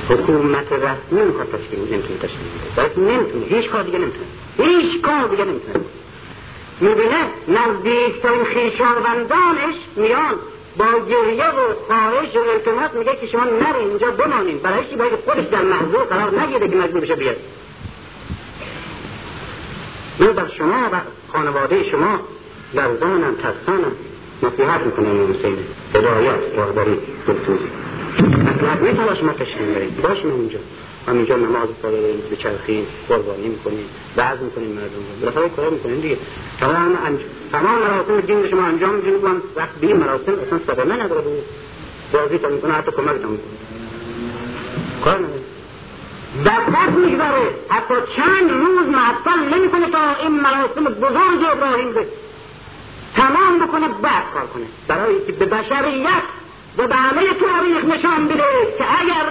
حکومت 0.09 0.71
رسمی 0.71 1.21
می‌خواد 1.21 1.51
تشکیل 1.51 1.79
نمی‌تونه 1.79 2.19
تشکیل 2.19 2.39
بده. 2.75 2.99
نمی‌تونه. 2.99 3.45
هیچ 3.45 3.69
کار 3.69 3.83
دیگه 3.83 3.97
نمی‌تونه. 3.97 4.25
هیچ 4.57 5.01
کار 5.01 5.27
دیگه 5.27 5.43
نمی‌تونه. 5.43 5.85
می‌بینه 6.79 7.25
نزدیکترین 7.47 8.43
خیشاوندانش 8.43 9.75
میان 9.95 10.35
با 10.77 10.85
گریه 11.09 11.47
و 11.47 11.73
خواهش 11.87 12.35
و 12.35 12.39
التماس 12.39 12.93
میگه 12.93 13.15
که 13.21 13.27
شما 13.27 13.43
نرین 13.43 13.89
اینجا 13.89 14.11
بمانین. 14.11 14.57
برای 14.57 14.89
چی 14.89 14.95
باید 14.95 15.15
خودش 15.25 15.45
در 15.45 15.61
محضور 15.61 16.03
قرار 16.03 16.41
نگیره 16.41 16.69
که 16.69 16.75
مجبور 16.75 17.01
بشه 17.01 17.15
بیاد؟ 17.15 17.35
من 20.19 20.33
بر 20.33 20.47
شما 20.57 20.89
و 20.91 21.01
خانواده 21.33 21.83
شما 21.83 22.19
لرزانم 22.73 23.35
ترسانم. 23.35 23.91
نصیحت 24.43 24.81
می‌کنم 24.81 25.11
این 25.11 25.35
حسین. 25.35 25.57
هدایت 25.95 26.39
راهبری 26.57 26.99
دلسوزی. 27.27 27.69
مطلب 28.19 28.81
میتواش 28.81 29.23
ما 29.23 29.31
تشکیل 29.31 29.73
بریم 29.73 29.97
باش 30.03 30.25
من 30.25 30.31
اونجا 30.31 30.59
هم 31.07 31.17
اینجا 31.17 31.35
نماز 31.35 31.67
ساده 31.81 32.01
داریم 32.01 32.23
به 32.29 32.35
چرخیم 32.35 32.87
قربانی 33.09 33.47
می‌کنیم 33.47 33.85
بعض 34.15 34.39
می‌کنیم 34.39 34.71
مردم 34.71 34.95
رو. 34.95 35.19
بالاخره 35.21 35.49
کار 35.49 35.69
می‌کنیم 35.69 35.99
دیگه. 35.99 36.17
تمام 36.59 36.97
انج... 37.05 37.19
تمام 37.51 37.79
مراسم 37.79 38.21
دین 38.21 38.49
شما 38.49 38.61
انجام 38.63 38.95
میدیم 38.95 39.23
وقت 39.23 39.41
وقت 39.55 39.75
به 39.81 39.87
این 39.87 39.97
مراسم 39.97 40.33
اصلا 40.47 40.59
صدمه 40.67 41.03
نداره 41.03 41.21
بود. 41.21 41.43
بازی 42.13 42.37
تا 42.37 42.49
می‌کنه 42.49 42.73
حتی 42.73 42.91
کمک 42.91 43.21
تا 43.21 43.27
می‌کنه. 43.27 43.55
کار 45.05 45.17
نداره. 45.17 45.41
دقت 46.45 46.89
می‌گذاره. 46.89 47.49
حتی 47.69 47.93
چند 48.15 48.51
روز 48.51 48.87
معطل 48.87 49.57
نمی‌کنه 49.57 49.89
تا 49.91 50.15
این 50.21 50.31
مراسم 50.31 50.83
بزرگ 50.83 51.45
ابراهیم 51.51 51.93
به 51.93 52.05
تمام 53.15 53.59
بکنه 53.59 53.87
بعد 53.87 54.23
کار 54.33 54.47
کنه. 54.53 54.65
برای 54.87 55.25
که 55.25 55.31
به 55.31 55.45
بشریت 55.45 56.23
و 56.77 56.87
به 56.87 56.95
همه 56.95 57.21
تاریخ 57.21 57.97
نشان 57.97 58.27
بده 58.27 58.43
که 58.77 58.85
اگر 59.01 59.25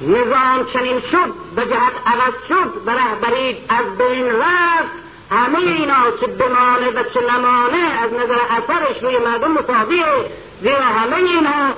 نظام 0.00 0.66
چنین 0.72 1.00
شد 1.00 1.34
به 1.56 1.62
جهت 1.62 1.92
عوض 2.06 2.34
شد 2.48 2.82
و 2.86 2.90
رهبری 2.90 3.56
از 3.68 3.98
بین 3.98 4.26
رفت. 4.26 5.00
همه 5.30 5.58
اینا 5.58 6.10
چه 6.20 6.26
بمانه 6.26 6.90
و 6.90 7.02
چه 7.14 7.20
نمانه 7.20 7.78
از 8.02 8.12
نظر 8.12 8.38
اثرش 8.50 9.02
روی 9.02 9.18
مردم 9.18 9.52
مساویه 9.52 10.04
زیرا 10.62 10.84
همه 10.84 11.16
اینا 11.16 11.74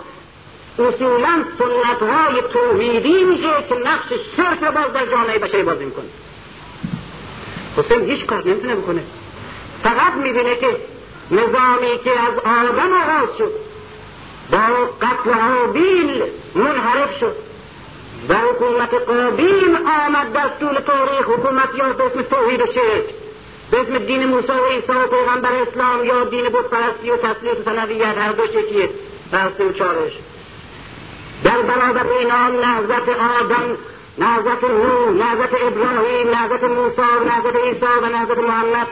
اصولا 0.78 1.44
سنت 1.58 2.10
های 2.10 2.42
توحیدی 2.52 3.24
میشه 3.24 3.64
که 3.68 3.74
نقش 3.74 4.08
شرک 4.36 4.62
رو 4.62 4.72
باز 4.72 4.92
در 4.92 5.06
جامعه 5.06 5.38
بشری 5.38 5.62
بازی 5.62 5.84
می‌کنه. 5.84 6.04
حسین 7.76 8.10
هیچ 8.10 8.26
کار 8.26 8.48
نمی‌تونه 8.48 8.74
بکنه. 8.74 9.02
فقط 9.82 10.12
می‌بینه 10.12 10.56
که 10.56 10.76
نظامی 11.30 11.98
که 12.04 12.10
از 12.10 12.38
آدم 12.38 12.92
آغاز 12.92 13.38
شد 13.38 13.52
با 14.52 14.58
قتل 15.02 15.32
حابیل 15.32 16.22
منحرف 16.54 17.18
شد. 17.20 17.51
و 18.28 18.34
حکومت 18.34 18.94
قابیل 18.94 19.76
آمد 20.06 20.32
در 20.32 20.48
طول 20.60 20.80
تاریخ 20.80 21.28
حکومت 21.28 21.68
یا 21.74 21.92
به 21.92 22.04
اسم 22.04 22.22
توحید 22.22 22.60
و 22.60 22.66
شرک. 22.66 23.04
به 23.70 23.80
اسم 23.80 23.98
دین 23.98 24.26
موسی 24.26 24.52
و 24.52 24.66
عیسی 24.66 24.92
و 24.92 25.06
پیغمبر 25.06 25.52
اسلام 25.52 26.04
یا 26.04 26.24
دین 26.24 26.48
بود 26.48 26.70
پرستی 26.70 27.10
و 27.10 27.16
تسلیت 27.16 27.58
و 27.58 27.62
سنویت 27.64 28.18
هر 28.18 28.32
دو 28.32 28.46
شکیه. 28.46 28.90
پرستی 29.32 29.62
و 29.62 29.72
چارش 29.72 30.12
در 31.44 31.62
برابر 31.62 32.06
اینا 32.18 32.48
نهضت 32.48 33.08
آدم 33.08 33.76
نهضت 34.18 34.64
نوح 34.64 35.10
نهضت 35.10 35.54
ابراهیم 35.54 36.28
نهضت 36.30 36.64
موسی 36.64 37.02
نهضت 37.26 37.56
عیسی 37.56 37.86
و 38.02 38.06
نهضت 38.06 38.38
محمد. 38.38 38.86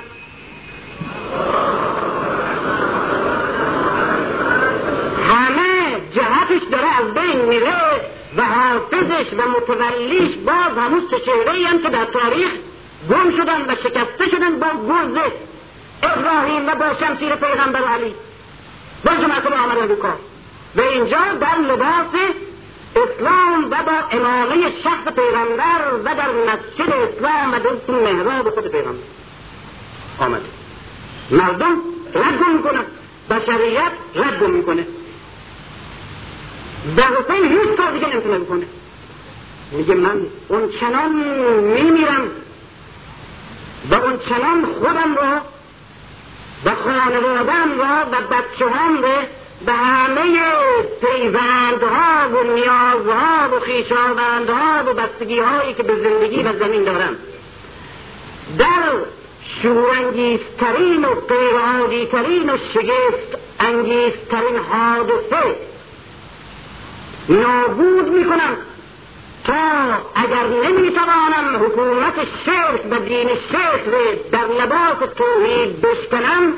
از 6.98 7.14
بین 7.14 7.44
میره 7.44 7.74
و 8.36 8.42
حافظش 8.44 9.32
و 9.38 9.48
متولیش 9.48 10.36
باز 10.36 10.78
همون 10.78 11.02
سه 11.10 11.20
چهره 11.20 11.66
هم 11.66 11.82
که 11.82 11.88
در 11.88 12.04
تاریخ 12.04 12.50
گم 13.10 13.36
شدن 13.36 13.60
و 13.60 13.76
شکسته 13.76 14.30
شدن 14.30 14.58
با 14.58 14.66
گرز 14.88 15.30
ابراهیم 16.02 16.66
و 16.66 16.74
با 16.74 16.86
شمشیر 17.00 17.34
پیغمبر 17.34 17.84
علی. 17.84 18.14
با 19.04 19.12
با 19.50 19.56
آمدن 19.56 19.88
رو 19.88 19.96
و 20.76 20.80
اینجا 20.80 21.18
در 21.40 21.58
لباس 21.58 22.20
اسلام 22.96 23.64
و 23.70 23.76
با 23.86 24.18
امامه 24.18 24.72
شخص 24.84 25.14
پیغمبر 25.14 25.94
و 26.04 26.14
در 26.14 26.30
مسجد 26.30 26.92
اسلام 26.92 27.52
و 27.52 27.58
در 27.58 27.94
محراب 27.94 28.50
خود 28.50 28.66
پیغمبر. 28.66 29.02
آمده 30.18 30.44
مردم 31.30 31.76
رد 32.14 32.48
می‌کنن. 32.56 32.84
بشریت 33.30 33.92
رد 34.14 34.42
می‌کنه. 34.42 34.86
و 36.96 37.02
حسین 37.02 37.48
هیچ 37.48 37.76
کار 37.76 37.92
دیگه 37.92 38.06
نمی‌تونه 38.06 38.38
بکنه. 38.38 38.66
میگه 39.72 39.94
من 39.94 40.20
اون 40.48 40.72
چنان 40.80 41.12
میمیرم 41.62 42.30
و 43.90 43.94
اون 43.94 44.18
چنان 44.28 44.66
خودم 44.66 45.14
را 45.16 45.40
و 46.64 46.70
خانوادم 46.74 47.78
را 47.78 48.06
و 48.12 48.16
بچه 48.30 48.70
هم 48.70 49.02
را 49.02 49.22
به 49.66 49.72
همه 49.72 50.38
پیوندها 51.00 52.28
و 52.28 52.54
نیازها 52.54 53.56
و 53.56 53.60
خیشاوندها 53.60 54.84
و 54.86 54.94
بستگیهایی 54.94 55.74
که 55.74 55.82
به 55.82 55.94
زندگی 55.94 56.42
و 56.42 56.58
زمین 56.58 56.84
دارم. 56.84 57.16
در 58.58 58.92
شورانگیزترین 59.62 61.04
و 61.04 61.14
غیرعادیترین 61.14 62.50
و 62.50 62.56
شگفت 62.74 63.38
انگیزترین 63.60 64.56
حادثه 64.56 65.56
نابود 67.28 68.08
می‌کنم 68.08 68.56
تا 69.44 69.54
اگر 70.14 70.46
نمی‌توانم 70.46 71.64
حکومت 71.64 72.14
شرک 72.46 72.80
و 72.90 72.98
دین 72.98 73.28
شرک 73.52 73.84
در 74.32 74.46
لباس 74.46 75.14
توحید 75.16 75.80
بشکنم 75.80 76.52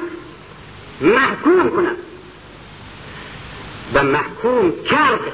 محکوم 1.01 1.71
کنم. 1.71 1.97
و 3.95 4.03
محکوم 4.03 4.73
کرد. 4.91 5.33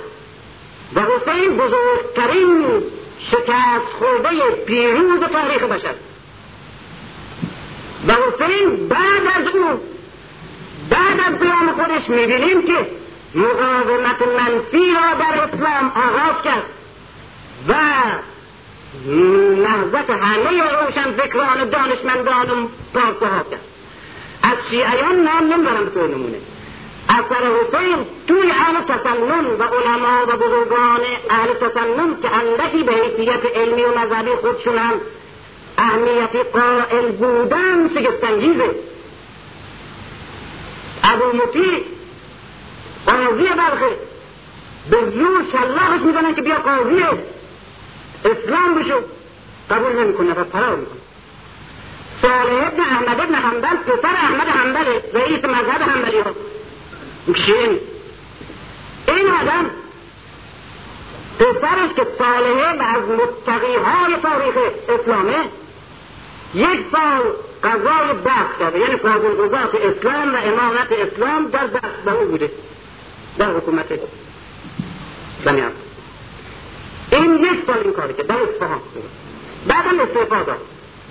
و 0.94 1.00
حسین 1.00 1.56
بزرگترین 1.56 2.82
شکست 3.30 3.92
خورده 3.98 4.50
پیروز 4.66 5.20
تاریخ 5.20 5.62
بشر. 5.62 5.94
و 8.08 8.12
حسین 8.12 8.88
بعد 8.88 9.26
از 9.36 9.54
او 9.54 9.80
بعد 10.90 11.20
از 11.20 11.38
قیام 11.38 11.72
خودش 11.72 12.08
می‌بینیم 12.08 12.62
که 12.62 12.86
مقاومت 13.34 14.22
منفی 14.22 14.94
را 14.94 15.14
در 15.14 15.40
اسلام 15.40 15.92
آغاز 15.96 16.42
کرد 16.44 16.62
و 17.68 17.74
نهضت 19.62 20.10
همه 20.10 20.62
روشن 20.62 21.12
فکران 21.12 21.70
دانشمندان 21.70 22.50
و 22.50 22.66
پارسه 22.94 23.50
کرد. 23.50 23.60
از 24.42 24.56
شیعیان 24.70 25.14
نام 25.14 25.52
نمی‌برم 25.52 25.84
به 25.84 26.00
نمونه. 26.00 26.38
اثر 27.08 27.44
حسین 27.44 28.06
توی 28.28 28.50
اهل 28.50 28.80
تسنن 28.80 29.46
و 29.58 29.62
علما 29.62 30.22
و 30.28 30.36
بزرگان 30.36 31.00
اهل 31.30 31.54
تسنن 31.54 32.16
که 32.22 32.34
اندکی 32.34 32.82
به 32.82 32.92
حیثیت 32.92 33.56
علمی 33.56 33.82
و 33.82 33.98
مذهبی 33.98 34.30
خودشون 34.30 34.78
هم 34.78 34.94
اهمیت 35.78 36.36
قائل 36.52 37.12
بودن 37.12 37.88
شگفتانگیزه. 37.94 38.70
ابو 41.04 41.36
مطیع 41.36 41.97
قاضی 43.08 43.48
بلخه 43.48 43.96
به 44.90 44.96
زور 45.10 45.44
شلاخش 45.52 46.00
می‌کنن 46.00 46.34
که 46.34 46.42
بیا 46.42 46.58
قاضی 46.58 47.04
اسلام 48.24 48.74
بشو. 48.74 49.00
قبول 49.70 49.92
نمی‌کنه 49.92 50.32
و 50.32 50.44
فرار 50.44 50.76
می‌کنه. 50.76 50.98
صالح 52.22 52.66
ابن 52.66 52.80
احمد 52.80 53.20
ابن 53.20 53.34
حنبل 53.34 53.76
پسر 53.76 54.08
احمد 54.08 54.48
حنبله 54.48 55.02
رئیس 55.14 55.44
مذهب 55.44 55.82
حنبلی 55.82 56.20
ها. 56.20 56.30
این 59.08 59.26
آدم 59.30 59.70
پسرش 61.38 61.94
که 61.96 62.06
صالحه 62.18 62.78
و 62.78 62.82
از 62.82 63.02
متقی 63.02 63.76
های 63.76 64.16
تاریخ 64.22 64.54
اسلامه 64.88 65.36
یک 66.54 66.80
سال 66.92 67.22
قضای 67.64 68.12
بخت 68.24 68.58
کرده. 68.60 68.78
یعنی 68.78 68.96
قضات 68.96 69.74
اسلام 69.74 70.34
و 70.34 70.36
امامت 70.36 70.92
اسلام 70.92 71.48
در 71.48 71.66
دست 71.66 72.04
به 72.04 72.12
او 72.12 72.24
بوده. 72.24 72.50
در 73.38 73.50
حکومت 73.50 73.86
بنی 75.44 75.62
این 77.12 77.38
یک 77.38 77.66
سال 77.66 77.78
این 77.78 77.92
کاری 77.92 78.14
که 78.14 78.22
در 78.22 78.36
اصفهان 78.42 78.80
بعدم 79.66 80.00
استعفا 80.00 80.42
داد. 80.42 80.58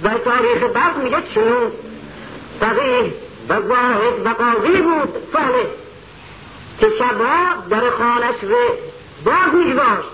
و 0.04 0.10
تاریخ 0.10 0.63
بعد 0.63 0.98
میگه 0.98 1.18
چنون 1.36 1.72
فقیه 2.60 3.13
و 3.50 3.54
واحد 3.54 4.26
و 4.26 4.30
قاضی 4.30 4.82
بود. 4.82 5.13
صالح. 5.34 5.66
که 6.80 6.88
شبها 7.00 7.56
در 7.70 7.90
خانش 7.90 8.44
رو 8.44 8.70
باز 9.26 9.54
میگذاشت. 9.54 10.10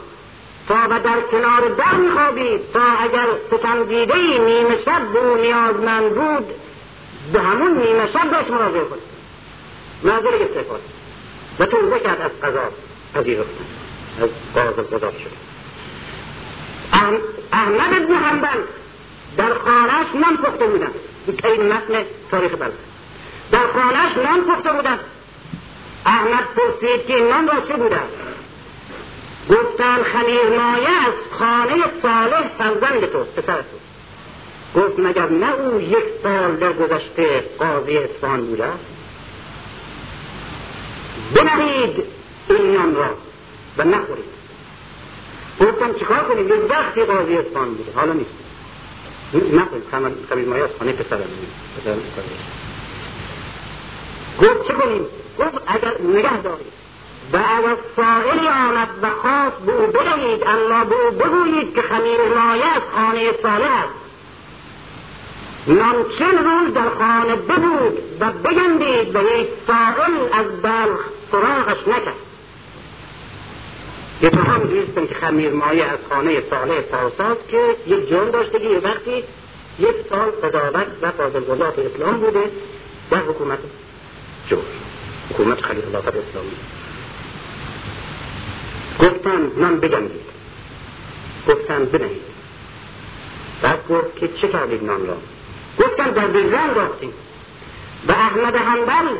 تا 0.67 0.76
و 0.89 0.99
در 0.99 1.21
کنار 1.32 1.62
در 1.78 1.95
میخوابید. 1.95 2.71
تا 2.73 2.80
اگر 2.80 3.28
ستمدیده 3.47 4.15
نیمه 4.15 4.84
شب 4.86 5.13
به 5.13 5.19
او 5.19 5.38
نیازمند 5.38 6.10
بود 6.10 6.45
به 7.34 7.39
همون 7.39 7.78
نیمه 7.78 8.12
شب 8.13 8.30
بهش 8.32 8.52
مراجعه 8.52 8.84
کنه 8.84 8.99
ناظر 10.04 10.28
استعفا 10.28 10.76
و 11.60 11.66
توبه 11.66 12.00
کرد 12.00 12.22
از 12.22 12.32
قضا 12.44 12.72
پذیرفتن 13.16 13.66
از 14.22 14.30
قاضی 14.56 14.82
قضا 14.82 15.12
شد. 15.12 15.44
احمد 17.54 17.94
ابن 17.94 18.13
حنبل 18.13 18.62
در 19.38 19.54
خانهش 19.54 20.08
نان 20.16 20.38
پخته 20.38 20.68
بودن 20.68 20.92
این 21.44 21.74
متن 21.74 22.06
تاریخ 22.32 22.52
بلد. 22.52 22.74
در 23.52 23.68
خانهش 23.74 24.18
نان 24.18 24.42
پخته 24.42 24.74
بودن 24.74 25.00
احمد 26.06 26.44
پرسید 26.56 27.06
که 27.08 27.13
نان 27.13 27.48
را 27.48 27.62
چه 27.68 27.74
بودن 27.74 28.08
گفتن 29.50 30.04
خمیر 30.04 30.60
مایه 30.60 30.89
از 30.89 31.13
خانه 31.39 31.84
صالح 32.02 32.48
فرزند 32.58 33.06
تو 33.06 33.24
پسر 33.24 33.62
تو. 33.62 33.84
گفت 34.82 35.00
مگر 35.00 35.30
نه 35.30 35.54
او 35.54 35.82
یک 35.82 36.06
سال 36.24 36.56
در 36.56 36.74
گذشته 36.74 37.44
قاضی 37.60 37.98
اصفهان 37.98 38.46
بوده؟ 38.46 38.70
بنهید 41.36 42.03
این 42.49 42.73
نان 42.73 42.95
را 42.95 43.09
و 43.77 43.83
نخورید. 43.83 44.33
گفتم 45.59 45.93
چیکار 45.93 46.23
کنیم؟ 46.23 46.47
یه 46.47 46.55
وقتی 46.55 47.03
قاضی 47.03 47.38
اصفهان 47.38 47.73
بوده. 47.73 47.91
حالا 47.95 48.13
نیست. 48.13 48.29
نخورید. 49.33 49.83
خمیر 50.29 50.47
مایه 50.47 50.63
از 50.63 50.69
خانه 50.79 50.91
پسر 50.91 51.17
گفت 54.41 54.67
چه 54.67 54.73
کنیم؟ 54.73 55.05
گفت 55.39 55.63
اگر 55.67 56.01
نگه 56.01 56.41
دارید. 56.41 56.73
و 57.33 57.38
اگر 57.38 57.77
سائلی 57.95 58.47
آمد 58.47 58.89
و 59.01 59.09
خواست 59.09 59.57
به 59.65 59.71
او 59.71 59.88
بدهید 59.88 60.43
اما 60.47 60.86
به 60.86 60.95
او 60.95 61.12
بگویید 61.12 61.75
که 61.75 61.81
خمیر 61.81 62.21
مایه 62.36 62.65
از 62.65 62.81
خانه 62.95 63.31
صالح 63.41 63.83
است. 63.83 64.03
چند 66.19 66.38
روز 66.38 66.73
در 66.73 66.89
خانه 66.89 67.36
ببود 67.36 67.99
و 68.19 68.31
بگندید 68.31 69.15
و 69.15 69.19
یک 69.21 69.47
سائل 69.67 70.13
از 70.31 70.62
بلخ 70.62 70.99
سراغش 71.34 71.88
نکرد. 71.88 72.15
هم 74.48 74.63
دوستم 74.63 75.08
که 75.08 75.15
خمیر 75.15 75.52
مایه 75.52 75.86
از 75.86 76.00
خانه 76.10 76.43
صالح 76.50 76.80
پارساز 76.80 77.38
که 77.47 77.76
یک 77.88 78.10
جرم 78.10 78.32
داشته 78.32 78.60
که 78.60 78.66
یه 78.66 78.80
وقتی 78.80 79.24
یک 79.80 79.95
سال 80.10 80.32
قضاوت 80.32 80.88
و 81.01 81.12
فاضلگذات 81.12 81.80
اسلام 81.80 82.18
بوده 82.18 82.43
در 83.12 83.18
حکومت 83.18 83.60
جور 84.47 84.64
حکومت 85.30 85.62
خلیل 85.62 85.86
الله 85.86 85.99
اسلامی. 85.99 86.55
گفتن 88.99 89.51
من 89.55 89.80
بجنگید 89.80 90.22
گفتن 91.47 91.86
بنهید. 91.86 92.22
بعد 93.62 93.88
گفت 93.88 94.16
که 94.16 94.28
چه 94.28 94.47
کردید 94.47 94.84
نان 94.84 95.07
را؟ 95.07 95.18
گفتن 95.80 96.10
در 96.10 96.28
بزن 96.28 96.76
راختیم 96.76 97.14
و 98.07 98.12
احمد 98.12 98.55
حنبل 98.55 99.16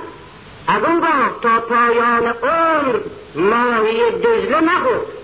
از 0.68 0.84
اون 0.84 1.02
تا 1.42 1.60
پایان 1.60 2.28
عمر 2.28 3.00
ماهی 3.36 4.12
دجله 4.12 4.62
نخورد 4.62 5.24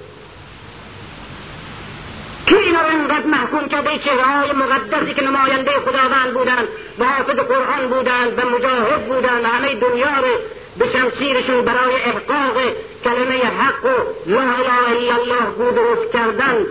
کی 2.45 2.55
اینا 2.55 2.81
رو 2.81 2.89
اینقدر 2.89 3.25
محکوم 3.25 3.67
کرده؟ 3.67 3.89
چهره 4.05 4.23
های 4.23 4.51
مقدسی 4.51 5.13
که 5.13 5.21
نماینده 5.21 5.71
خداوند 5.71 6.33
بودند 6.33 6.67
و 6.99 7.05
حافظ 7.05 7.35
قرآن 7.35 7.89
بودند 7.89 8.39
و 8.39 8.49
مجاهد 8.49 9.05
بودند 9.07 9.45
همه 9.45 9.75
دنیا 9.75 10.17
رو 10.17 10.37
به 10.79 10.85
شمشیرشون 10.93 11.61
برای 11.61 11.95
احقاق 11.95 12.57
کلمه 13.03 13.43
حق 13.43 13.85
و 13.85 14.29
لا 14.29 14.41
اله 14.41 14.89
الا 14.89 15.15
الله 15.15 15.45
بود 15.57 15.75
درست 15.75 16.13
کردن. 16.13 16.65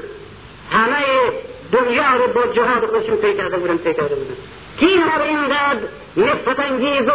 همه 0.70 1.04
دنیا 1.72 2.16
رو 2.16 2.32
با 2.32 2.52
جهاد 2.52 2.86
خودشون 2.86 3.16
پی 3.16 3.34
کرده 3.34 3.56
بودن 3.56 3.76
پی 3.76 3.94
کرده 3.94 4.14
بودن. 4.14 4.36
کی 4.80 4.86
اینا 4.86 5.16
رو 5.16 5.22
اینقدر 5.22 5.80
نفرت 6.16 6.60
انگیز 6.60 7.08
و 7.08 7.12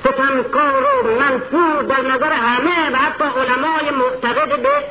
ستمکار 0.00 0.86
و 1.04 1.20
منفور 1.20 1.82
در 1.82 2.00
نظر 2.00 2.32
همه 2.32 2.90
و 2.92 2.96
حتی 2.96 3.24
علمای 3.24 3.90
معتقد 3.90 4.62
به 4.62 4.82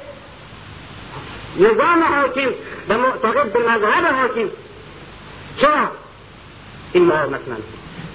نظام 1.60 2.04
حاکم 2.04 2.50
و 2.90 2.98
معتقد 2.98 3.54
به 3.54 3.60
مذهب 3.60 4.06
حاکم. 4.06 4.50
چرا؟ 5.62 5.92
این 6.94 7.06
مقاومت 7.06 7.48
من 7.48 7.58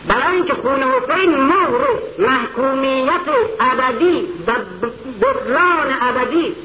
برای 0.09 0.37
اینکه 0.37 0.55
خون 0.55 0.83
حسین 0.83 1.41
مهر 1.41 1.89
محکومیت 2.19 3.29
ابدی 3.61 4.29
و 4.47 4.53
بحران 5.21 5.97
ابدی 6.01 6.57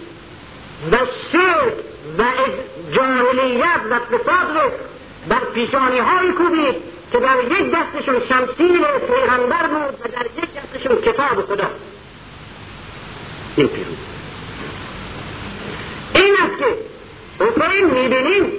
و 0.91 0.97
شرک 1.31 1.73
و 2.17 2.23
جاهلیت 2.91 3.81
و 3.89 3.99
فساد 3.99 4.57
رو 4.57 4.71
در 5.29 5.39
پیشانی 5.53 5.99
های 5.99 6.31
کوبید. 6.31 6.75
که 7.11 7.19
در 7.19 7.37
یک 7.43 7.73
دستشون 7.73 8.19
شمسیل 8.29 8.85
پیغمبر 9.07 9.67
بود 9.67 9.99
و 10.01 10.07
در 10.07 10.25
یک 10.25 10.49
دستشون 10.55 10.95
کتاب 11.01 11.45
خدا. 11.45 11.69
این 13.55 13.67
پیروز. 13.67 13.97
این 16.15 16.33
است 16.33 16.59
که 16.59 16.65
حسین 17.39 17.85
می‌بینیم 17.85 18.51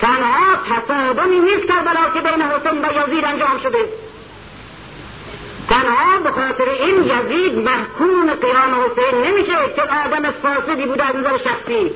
تنها 0.00 0.56
تصادمی 0.70 1.40
نیست 1.40 1.66
کربلا 1.66 2.10
که 2.14 2.20
بین 2.20 2.42
حسین 2.42 2.84
و 2.84 2.88
یزید 2.92 3.24
انجام 3.24 3.60
شده. 3.62 3.78
تنها 5.68 6.18
به 6.18 6.30
خاطر 6.30 6.70
این 6.70 7.02
یزید 7.02 7.58
محکوم 7.58 8.34
قیام 8.34 8.84
حسین 8.84 9.20
نمیشه 9.24 9.52
که 9.76 9.82
آدم 9.82 10.30
فاسدی 10.30 10.86
بوده 10.86 11.04
از 11.04 11.16
نظر 11.16 11.38
شخصی. 11.38 11.90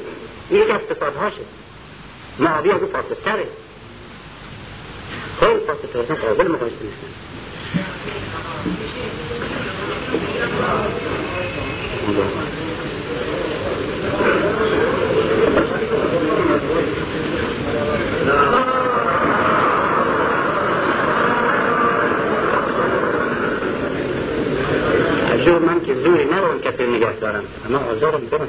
یک 0.51 0.71
از 0.71 0.81
فسادهاشه 0.81 1.41
معاویه 2.39 2.75
از 2.75 2.81
فاسدتره. 2.81 3.47
فوق 5.41 5.77
تتوسع 5.83 6.29
أول 6.31 6.49
ما 6.49 6.59
في 6.59 6.65
الإسلام 6.65 7.13
الجور 25.33 25.59
ممكن 25.61 25.93
الزوري 25.93 26.25
ما 26.25 26.39
هو 26.39 26.53
الكثير 26.53 26.91
نجاح 26.91 27.13
دارم 27.21 27.45
أنا 27.69 27.77
أزور 27.93 27.99
زور 28.01 28.17
الدرم 28.17 28.49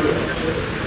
Thank 0.00 0.72
you. 0.72 0.77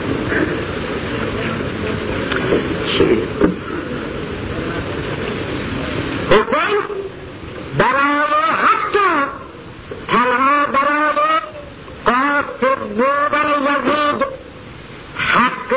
برابر 7.78 8.50
حق 8.64 8.98
تھلا 10.08 10.66
برابر 10.72 11.39
اور 12.06 12.42
پھر 12.60 12.84
گوبر 12.98 13.50
یزید 13.62 14.24
حق 15.28 15.74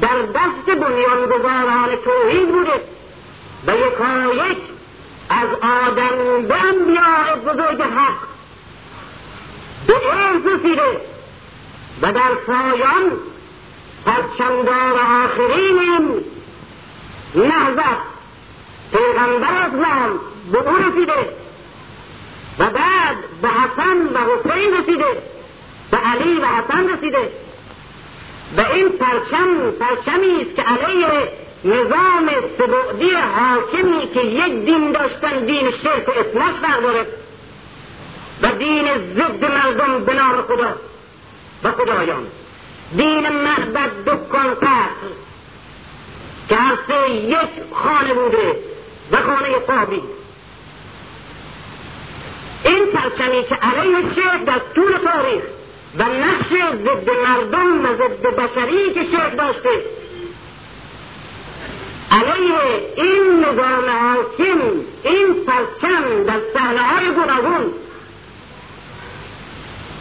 در 0.00 0.22
دست 0.22 0.78
بنیانگذاران 0.80 1.96
توحید 2.04 2.48
بوده 2.48 2.80
و 3.66 3.76
یکایک 3.76 4.58
از 5.30 5.48
آدم 5.62 6.46
به 6.48 6.54
انبیاء 6.54 7.36
بزرگ 7.46 7.82
حق 7.82 8.18
به 9.86 9.94
ارز 10.12 10.46
رسیده 10.46 11.00
و 12.02 12.12
در 12.12 12.34
پایان 12.46 13.12
پرچمدار 14.06 15.00
آخرین 15.24 16.24
نهضت 17.34 18.00
پیغمبر 18.92 19.52
اسلام 19.52 20.20
به 20.52 20.58
او 20.58 20.76
رسیده 20.76 21.28
و 22.58 22.70
بعد 22.70 23.16
به 23.42 23.48
حسن 23.48 23.98
و 24.14 24.18
حسین 24.18 24.76
رسیده 24.76 25.22
به 25.90 25.96
علی 25.96 26.38
و 26.38 26.46
حسن 26.46 26.88
رسیده. 26.88 27.30
و 28.56 28.60
این 28.60 28.88
پرچم 28.88 29.70
پرچمی 29.70 30.42
است 30.42 30.56
که 30.56 30.62
علیه 30.62 31.28
نظام 31.64 32.30
سبعدی 32.58 33.10
حاکمی 33.10 34.08
که 34.14 34.20
یک 34.20 34.64
دین 34.64 34.92
داشتن 34.92 35.44
دین 35.46 35.70
شرک 35.82 36.08
و 36.08 36.12
اصلاح 36.12 36.52
برداره 36.60 37.06
و 38.42 38.52
دین 38.52 38.88
ضد 39.14 39.44
مردم 39.44 40.04
به 40.04 40.14
نام 40.14 40.42
خدا. 40.42 40.76
و 41.64 41.72
خدایان. 41.72 42.26
دین 42.96 43.28
معبد 43.28 43.90
دکان 44.06 44.54
قتل 44.54 45.12
که 46.48 46.56
هر 46.56 46.78
سه 46.88 47.10
یک 47.10 47.48
خانه 47.72 48.14
بوده 48.14 48.56
و 49.12 49.16
خانه 49.16 49.58
قابی. 49.66 50.02
این 52.64 52.86
پرچمی 52.86 53.44
که 53.44 53.54
علیه 53.54 54.14
شرک 54.14 54.44
در 54.44 54.60
طول 54.74 54.92
تاریخ 54.92 55.42
و 55.94 56.02
نقش 56.02 56.48
ضد 56.74 57.10
مردم 57.10 57.84
و 57.84 57.94
ضد 57.94 58.26
بشری 58.26 58.94
که 58.94 59.04
شرک 59.10 59.36
داشته. 59.36 59.70
علیه 62.10 62.92
این 62.96 63.44
نظام 63.44 63.84
حاکم 63.90 64.60
این 65.04 65.34
پرچم 65.46 66.24
در 66.24 66.40
صحنه 66.54 66.82
های 66.82 67.10
گوناگون. 67.10 67.72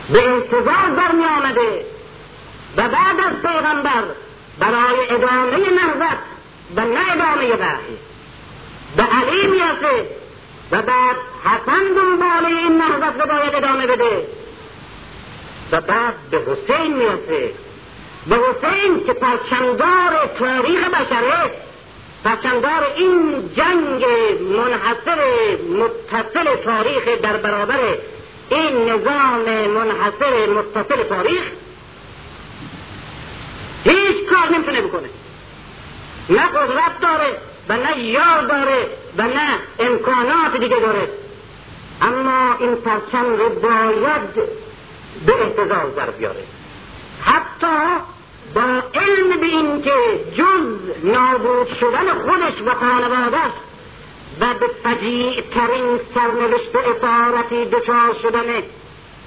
به 0.09 0.29
انتظار 0.29 0.89
برمی 0.97 1.25
آمده 1.25 1.85
و 2.77 2.89
بعد 2.89 3.19
از 3.19 3.41
پیغمبر 3.41 4.03
برای 4.59 5.09
ادامه 5.09 5.57
نهضت 5.57 6.17
و 6.75 6.81
نه 6.81 7.11
ادامه 7.11 7.55
وحی. 7.55 7.97
به 8.97 9.03
علی 9.03 9.47
می‌رسه 9.47 10.09
و 10.71 10.81
بعد 10.81 11.15
حسن 11.43 11.83
دنبال 11.95 12.45
این 12.45 12.77
نهضت 12.77 13.21
رو 13.21 13.27
باید 13.27 13.55
ادامه 13.55 13.87
بده. 13.87 14.27
و 15.71 15.81
بعد 15.81 16.13
به 16.31 16.37
حسین 16.37 16.93
می‌رسه. 16.93 17.51
به 18.27 18.35
حسین 18.35 19.05
که 19.05 19.13
پرچمدار 19.13 20.29
تاریخ 20.39 20.89
بشره 20.89 21.51
پرچمدار 22.23 22.93
این 22.95 23.49
جنگ 23.57 24.05
منحصر 24.57 25.19
متصل 25.69 26.55
تاریخ 26.55 27.21
در 27.21 27.37
برابر 27.37 27.79
این 28.49 28.89
نظام 28.89 29.67
منحصر 29.67 30.49
متصل 30.49 31.03
تاریخ 31.03 31.43
هیچ 33.83 34.29
کار 34.29 34.49
نمی‌تونه 34.53 34.81
بکنه. 34.81 35.09
نه 36.29 36.47
قدرت 36.47 36.99
داره 37.01 37.37
و 37.69 37.77
نه 37.77 37.99
یار 37.99 38.41
داره 38.41 38.87
و 39.17 39.21
نه 39.21 39.59
امکانات 39.79 40.57
دیگه 40.59 40.79
داره. 40.79 41.09
اما 42.01 42.55
این 42.59 42.75
پرچم 42.75 43.35
رو 43.35 43.49
باید 43.49 44.49
به 45.25 45.33
احتضار 45.41 45.89
در 45.95 46.09
بیاره. 46.09 46.43
حتی 47.21 48.03
با 48.55 48.83
علم 48.93 49.39
به 49.39 49.45
این 49.45 49.81
که 49.81 49.91
جز 50.37 50.79
نابود 51.03 51.67
شدن 51.79 52.13
خودش 52.13 52.61
و 52.65 52.73
خانوادش 52.73 53.51
و 54.41 54.53
به 54.53 54.67
فجیع 54.83 55.41
ترین 55.41 55.99
سرنوشت 56.15 56.75
اطارتی 56.75 57.65
دچار 57.65 58.15
شدن 58.21 58.63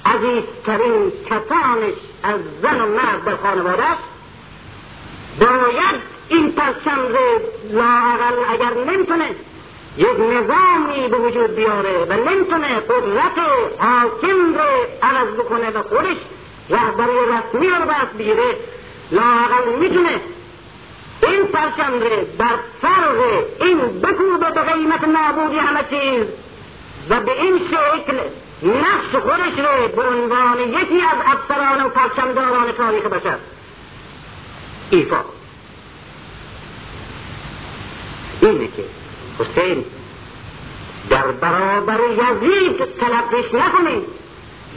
عزیزترین 0.07 1.13
کسانش 1.31 1.95
از 2.23 2.41
زن 2.63 2.81
و 2.81 2.87
مرد 2.87 3.25
در 3.25 3.37
خانوادش 3.37 3.99
باید 5.41 6.01
این 6.29 6.53
پرچم 6.53 6.99
رو 6.99 7.41
لااقل 7.71 8.53
اگر 8.53 8.75
نمی‌تونه 8.75 9.31
یک 9.97 10.21
نظامی 10.21 11.09
به 11.09 11.17
وجود 11.17 11.57
بیاره 11.57 12.05
و 12.05 12.13
نمی‌تونه 12.13 12.81
قدرت 12.81 13.39
حاکم 13.79 14.55
رو 14.55 14.87
عوض 15.03 15.35
بکنه 15.39 15.71
و 15.71 15.83
خودش 15.83 16.17
رهبری 16.71 17.19
رسمی 17.19 17.69
رو 17.69 17.87
بست 17.87 18.13
بگیره 18.19 18.57
لااقل 19.13 19.79
می‌تونه 19.81 20.21
این 21.23 21.47
پرچم 21.47 21.93
رو 21.93 22.25
بر 22.39 22.59
فرق 22.83 23.45
این 23.61 24.01
بکوبه 24.01 24.51
به 24.51 24.61
قیمت 24.61 25.05
نابودی 25.05 25.59
همه 25.59 25.85
چیز 25.91 26.27
و 27.11 27.21
به 27.21 27.43
این 27.43 27.59
شکل 27.59 28.19
نقش 28.63 29.23
خودش 29.23 29.59
رو 29.59 29.89
به 29.97 30.03
عنوان 30.03 30.59
یکی 30.59 31.01
از 31.01 31.19
افسران 31.27 31.87
و 31.87 31.89
پرچمداران 31.89 32.73
تاریخ 32.73 33.03
بشر 33.03 33.39
ایفا 34.91 35.25
اینه 38.41 38.67
که 38.67 38.85
حسین 39.39 39.85
در 41.11 41.27
برابر 41.27 42.01
یزید 42.11 42.79
تلقیش 42.79 43.55
نکنید 43.55 44.05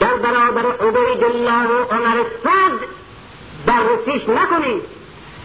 در 0.00 0.14
برابر 0.14 0.66
عبید 0.66 1.24
الله 1.24 1.66
و 1.66 1.94
عمر 1.94 2.24
صد 2.44 2.86
بررسیش 3.66 4.28
نکنید 4.28 4.82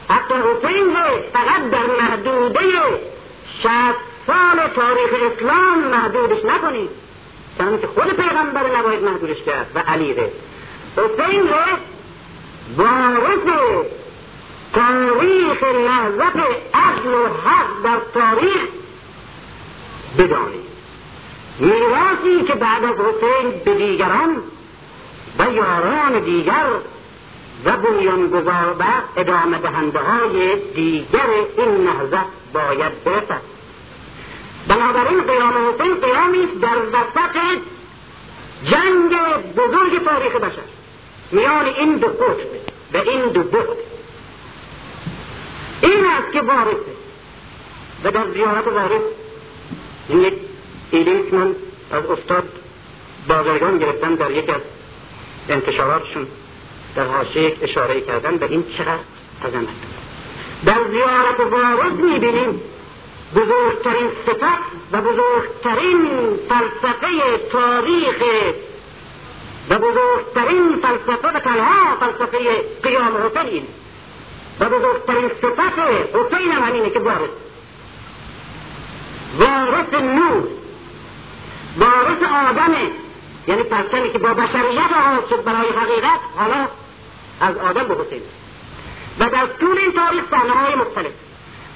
حتی 0.10 0.34
حسین 0.34 0.86
رو 0.86 1.22
فقط 1.34 1.70
در 1.72 1.86
محدود 2.02 2.58
محدوده 2.58 3.00
شست 3.64 4.00
سال 4.28 4.68
تاریخ 4.76 5.34
اسلام 5.34 5.80
محدودش 5.80 6.46
نکنید 6.46 6.90
چون 7.58 7.82
که 7.82 7.88
خود 7.88 8.16
پیغمبر 8.16 8.78
نباید 8.78 9.04
محدودش 9.04 9.44
کرد 9.44 9.72
و 9.76 9.80
علی 9.80 10.14
ره. 10.14 10.32
حسین 10.98 11.48
ره 11.48 11.78
وارث 12.78 13.86
تاریخ 14.74 15.64
نهضت 15.64 16.36
عدل 16.74 17.14
و 17.14 17.28
حق 17.28 17.84
در 17.84 18.00
تاریخ 18.14 18.62
بدانید. 20.18 20.70
میراثی 21.60 22.44
که 22.48 22.56
بعد 22.56 22.84
از 22.84 22.96
حسین 22.96 23.62
به 23.66 23.74
دیگران 23.74 24.38
و 25.40 25.52
یاران 25.52 26.20
دیگر 26.20 26.66
و 27.66 27.78
بنیانگذار 27.78 28.76
و 28.80 28.84
ادامه 29.16 29.58
دهنده 29.58 30.00
های 30.00 30.56
دیگر 30.76 31.28
این 31.58 31.88
نهضت 31.88 32.26
باید 32.54 33.04
برسد. 33.04 33.42
بنابراین 34.68 35.22
قیام 35.22 35.54
حسین 35.54 35.96
قیامی 35.96 36.46
در 36.62 36.78
وسط 36.78 37.60
جنگ 38.64 39.16
بزرگ 39.58 40.06
تاریخ 40.06 40.36
بشر. 40.36 40.62
میان 41.32 41.66
این 41.66 41.98
دو 41.98 42.08
قطب 42.08 42.48
و 42.94 42.98
این 42.98 43.22
دو 43.22 43.44
بود 43.44 43.78
این 45.82 46.06
است 46.06 46.34
که 46.34 46.42
وارثه 46.42 46.96
و 48.04 48.12
در 48.12 48.32
زیارت 48.34 48.68
وارث 48.68 49.02
یک 50.10 50.34
ایده 50.92 51.24
من 51.32 51.56
از 51.92 52.06
استاد 52.06 52.44
بازرگان 53.28 53.78
گرفتم 53.78 54.16
در 54.16 54.32
یک 54.32 54.50
از 54.50 54.62
انتشاراتشون. 55.50 56.28
در 56.96 57.06
حاشیه 57.06 57.44
یک 57.44 57.58
اشاره 57.62 58.02
کردن 58.02 58.38
به 58.38 58.46
این 58.46 58.64
چقدر 58.78 59.00
عظمت 59.46 59.68
در 60.66 60.80
زیارت 60.92 61.40
وارث 61.40 61.94
می‌بینیم 61.94 62.62
بزرگترین 63.36 64.10
صفت 64.26 64.62
و 64.92 65.02
بزرگترین 65.02 66.08
فلسفه 66.50 67.38
تاریخ 67.52 68.16
و 69.70 69.78
بزرگترین 69.80 70.80
فلسفه 70.82 71.28
و 71.28 71.40
تنها 71.40 71.96
فلسفه 72.00 72.38
قیام 72.84 73.18
حسین 73.18 73.64
و 74.60 74.70
بزرگترین 74.70 75.30
صفت 75.42 75.80
حسین 76.14 76.52
هم 76.52 76.64
همینه 76.64 76.90
که 76.90 77.00
وارث 77.00 77.30
وارث 79.40 79.94
نور 79.94 80.48
وارث 81.78 82.24
آدمه. 82.50 82.92
یعنی 83.48 83.64
پرچمی 83.64 84.12
که 84.12 84.20
با 84.20 84.34
بشریت 84.34 84.92
آغاز 84.92 85.30
شد 85.30 85.44
برای 85.44 85.70
حقیقت 85.70 86.20
حالا 86.38 86.68
از 87.42 87.58
آدم 87.58 87.84
به 87.84 87.96
حسین. 87.96 88.22
و 89.20 89.26
در 89.26 89.46
طول 89.46 89.78
این 89.78 89.92
تاریخ 89.92 90.24
صحنه 90.32 90.54
های 90.54 90.76
مختلف. 90.76 91.12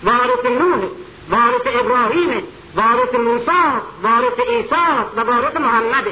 وارث 0.04 0.46
نوح 0.46 0.90
وارث 1.30 1.80
ابراهیم 1.80 2.44
وارث 2.76 3.16
موسی 3.16 3.52
وارث 4.04 4.40
عیسی 4.48 4.76
و 5.16 5.22
وارث 5.22 5.56
محمد. 5.56 6.08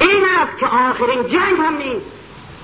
این 0.00 0.24
است 0.24 0.58
که 0.58 0.66
آخرین 0.66 1.22
جنگ 1.22 1.58
هم 1.58 1.76
نیست. 1.76 2.17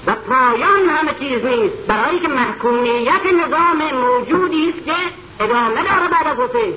و 0.07 0.15
پایان 0.15 0.89
همه 0.89 1.15
چیز 1.19 1.45
نیست. 1.45 1.87
برای 1.87 2.21
که 2.21 2.29
محکومیت 2.29 3.23
نظام 3.47 3.93
موجودی 3.93 4.69
است 4.69 4.85
که 4.85 4.95
ادامه 5.41 5.83
داره 5.83 6.09
بعد 6.09 6.27
از 6.27 6.39
حسین. 6.39 6.75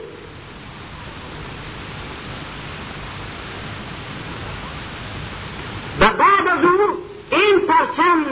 و 5.99 6.05
بعد 6.07 6.47
از 6.47 6.65
او 6.65 6.97
این 7.31 7.59
پرچم 7.59 8.25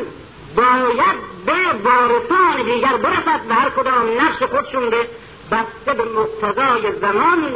باید 0.56 1.16
به 1.46 1.90
وارثان 1.90 2.64
دیگر 2.66 2.98
برسد 2.98 3.42
و 3.50 3.54
هر 3.54 3.70
کدام 3.70 4.22
نقش 4.22 4.44
خودشون 4.44 4.90
به 4.90 5.08
بسته 5.52 5.94
به 5.94 6.04
مقتضای 6.04 7.00
زمان 7.02 7.54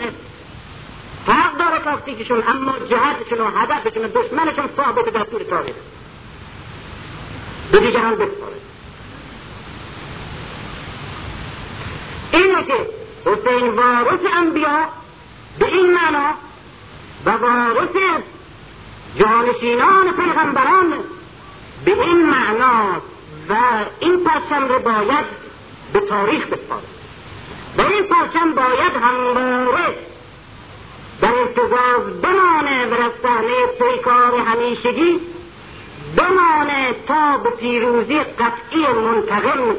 فرق 1.25 1.57
داره 1.57 1.79
تاکتیکشون 1.83 2.43
اما 2.47 2.73
جهتشون 2.89 3.39
و 3.39 3.49
هدفشون 3.57 4.05
و 4.05 4.07
دشمنشون 4.07 4.69
ثابت 4.77 5.09
در 5.09 5.23
طول 5.23 5.43
تاریخ 5.43 5.75
به 7.71 7.79
دیگران 7.79 8.15
بسپاره 8.15 8.55
اینه 12.33 12.63
که 12.63 12.87
حسین 13.25 13.69
وارث 13.69 14.19
انبیا 14.37 14.85
به 15.59 15.65
این 15.65 15.93
معنا 15.93 16.33
و 17.25 17.29
وارث 17.29 18.21
جانشینان 19.15 20.11
پیغمبران 20.11 20.93
به 21.85 22.01
این 22.01 22.25
معنا 22.25 23.01
و 23.49 23.55
این 23.99 24.23
پرچم 24.23 24.67
رو 24.67 24.79
باید 24.79 25.25
به 25.93 25.99
تاریخ 25.99 26.47
بسپاره 26.47 26.83
و 27.77 27.81
این 27.81 28.03
پرچم 28.03 28.53
باید 28.53 28.93
همواره 29.03 29.95
در 31.21 31.35
ارتزاز 31.35 32.21
بمانه 32.21 32.85
و 32.85 33.09
صحنه 33.23 33.65
پیکار 33.79 34.35
همیشگی 34.35 35.19
بمانه 36.15 36.95
تا 37.07 37.37
به 37.37 37.49
پیروزی 37.49 38.19
قطعی 38.19 38.87
منتقم 38.87 39.75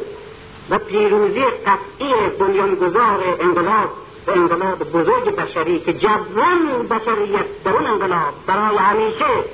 و 0.71 0.79
پیروزی 0.79 1.45
قطعی 1.45 2.29
بنیانگذار 2.39 3.37
انقلاب 3.41 3.91
و 4.27 4.31
انقلاب 4.31 4.79
بزرگ 4.93 5.37
بشری 5.37 5.81
که 5.81 5.93
جوان 5.93 6.89
بشریت 6.91 7.63
در 7.65 7.73
اون 7.73 7.87
انقلاب 7.87 8.35
برای 8.47 8.77
همیشه 8.77 9.45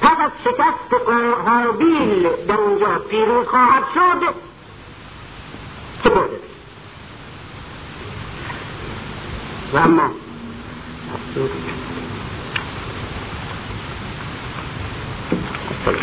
پس 0.00 0.16
از 0.20 0.30
شکست 0.44 1.08
حابیل 1.46 2.28
در 2.48 2.54
اونجا 2.54 2.98
پیروز 3.10 3.46
خواهد 3.46 3.84
شد 3.94 4.34
سپرده 6.04 6.40
و 9.72 9.76
اما 9.76 10.10
Thank 15.68 15.98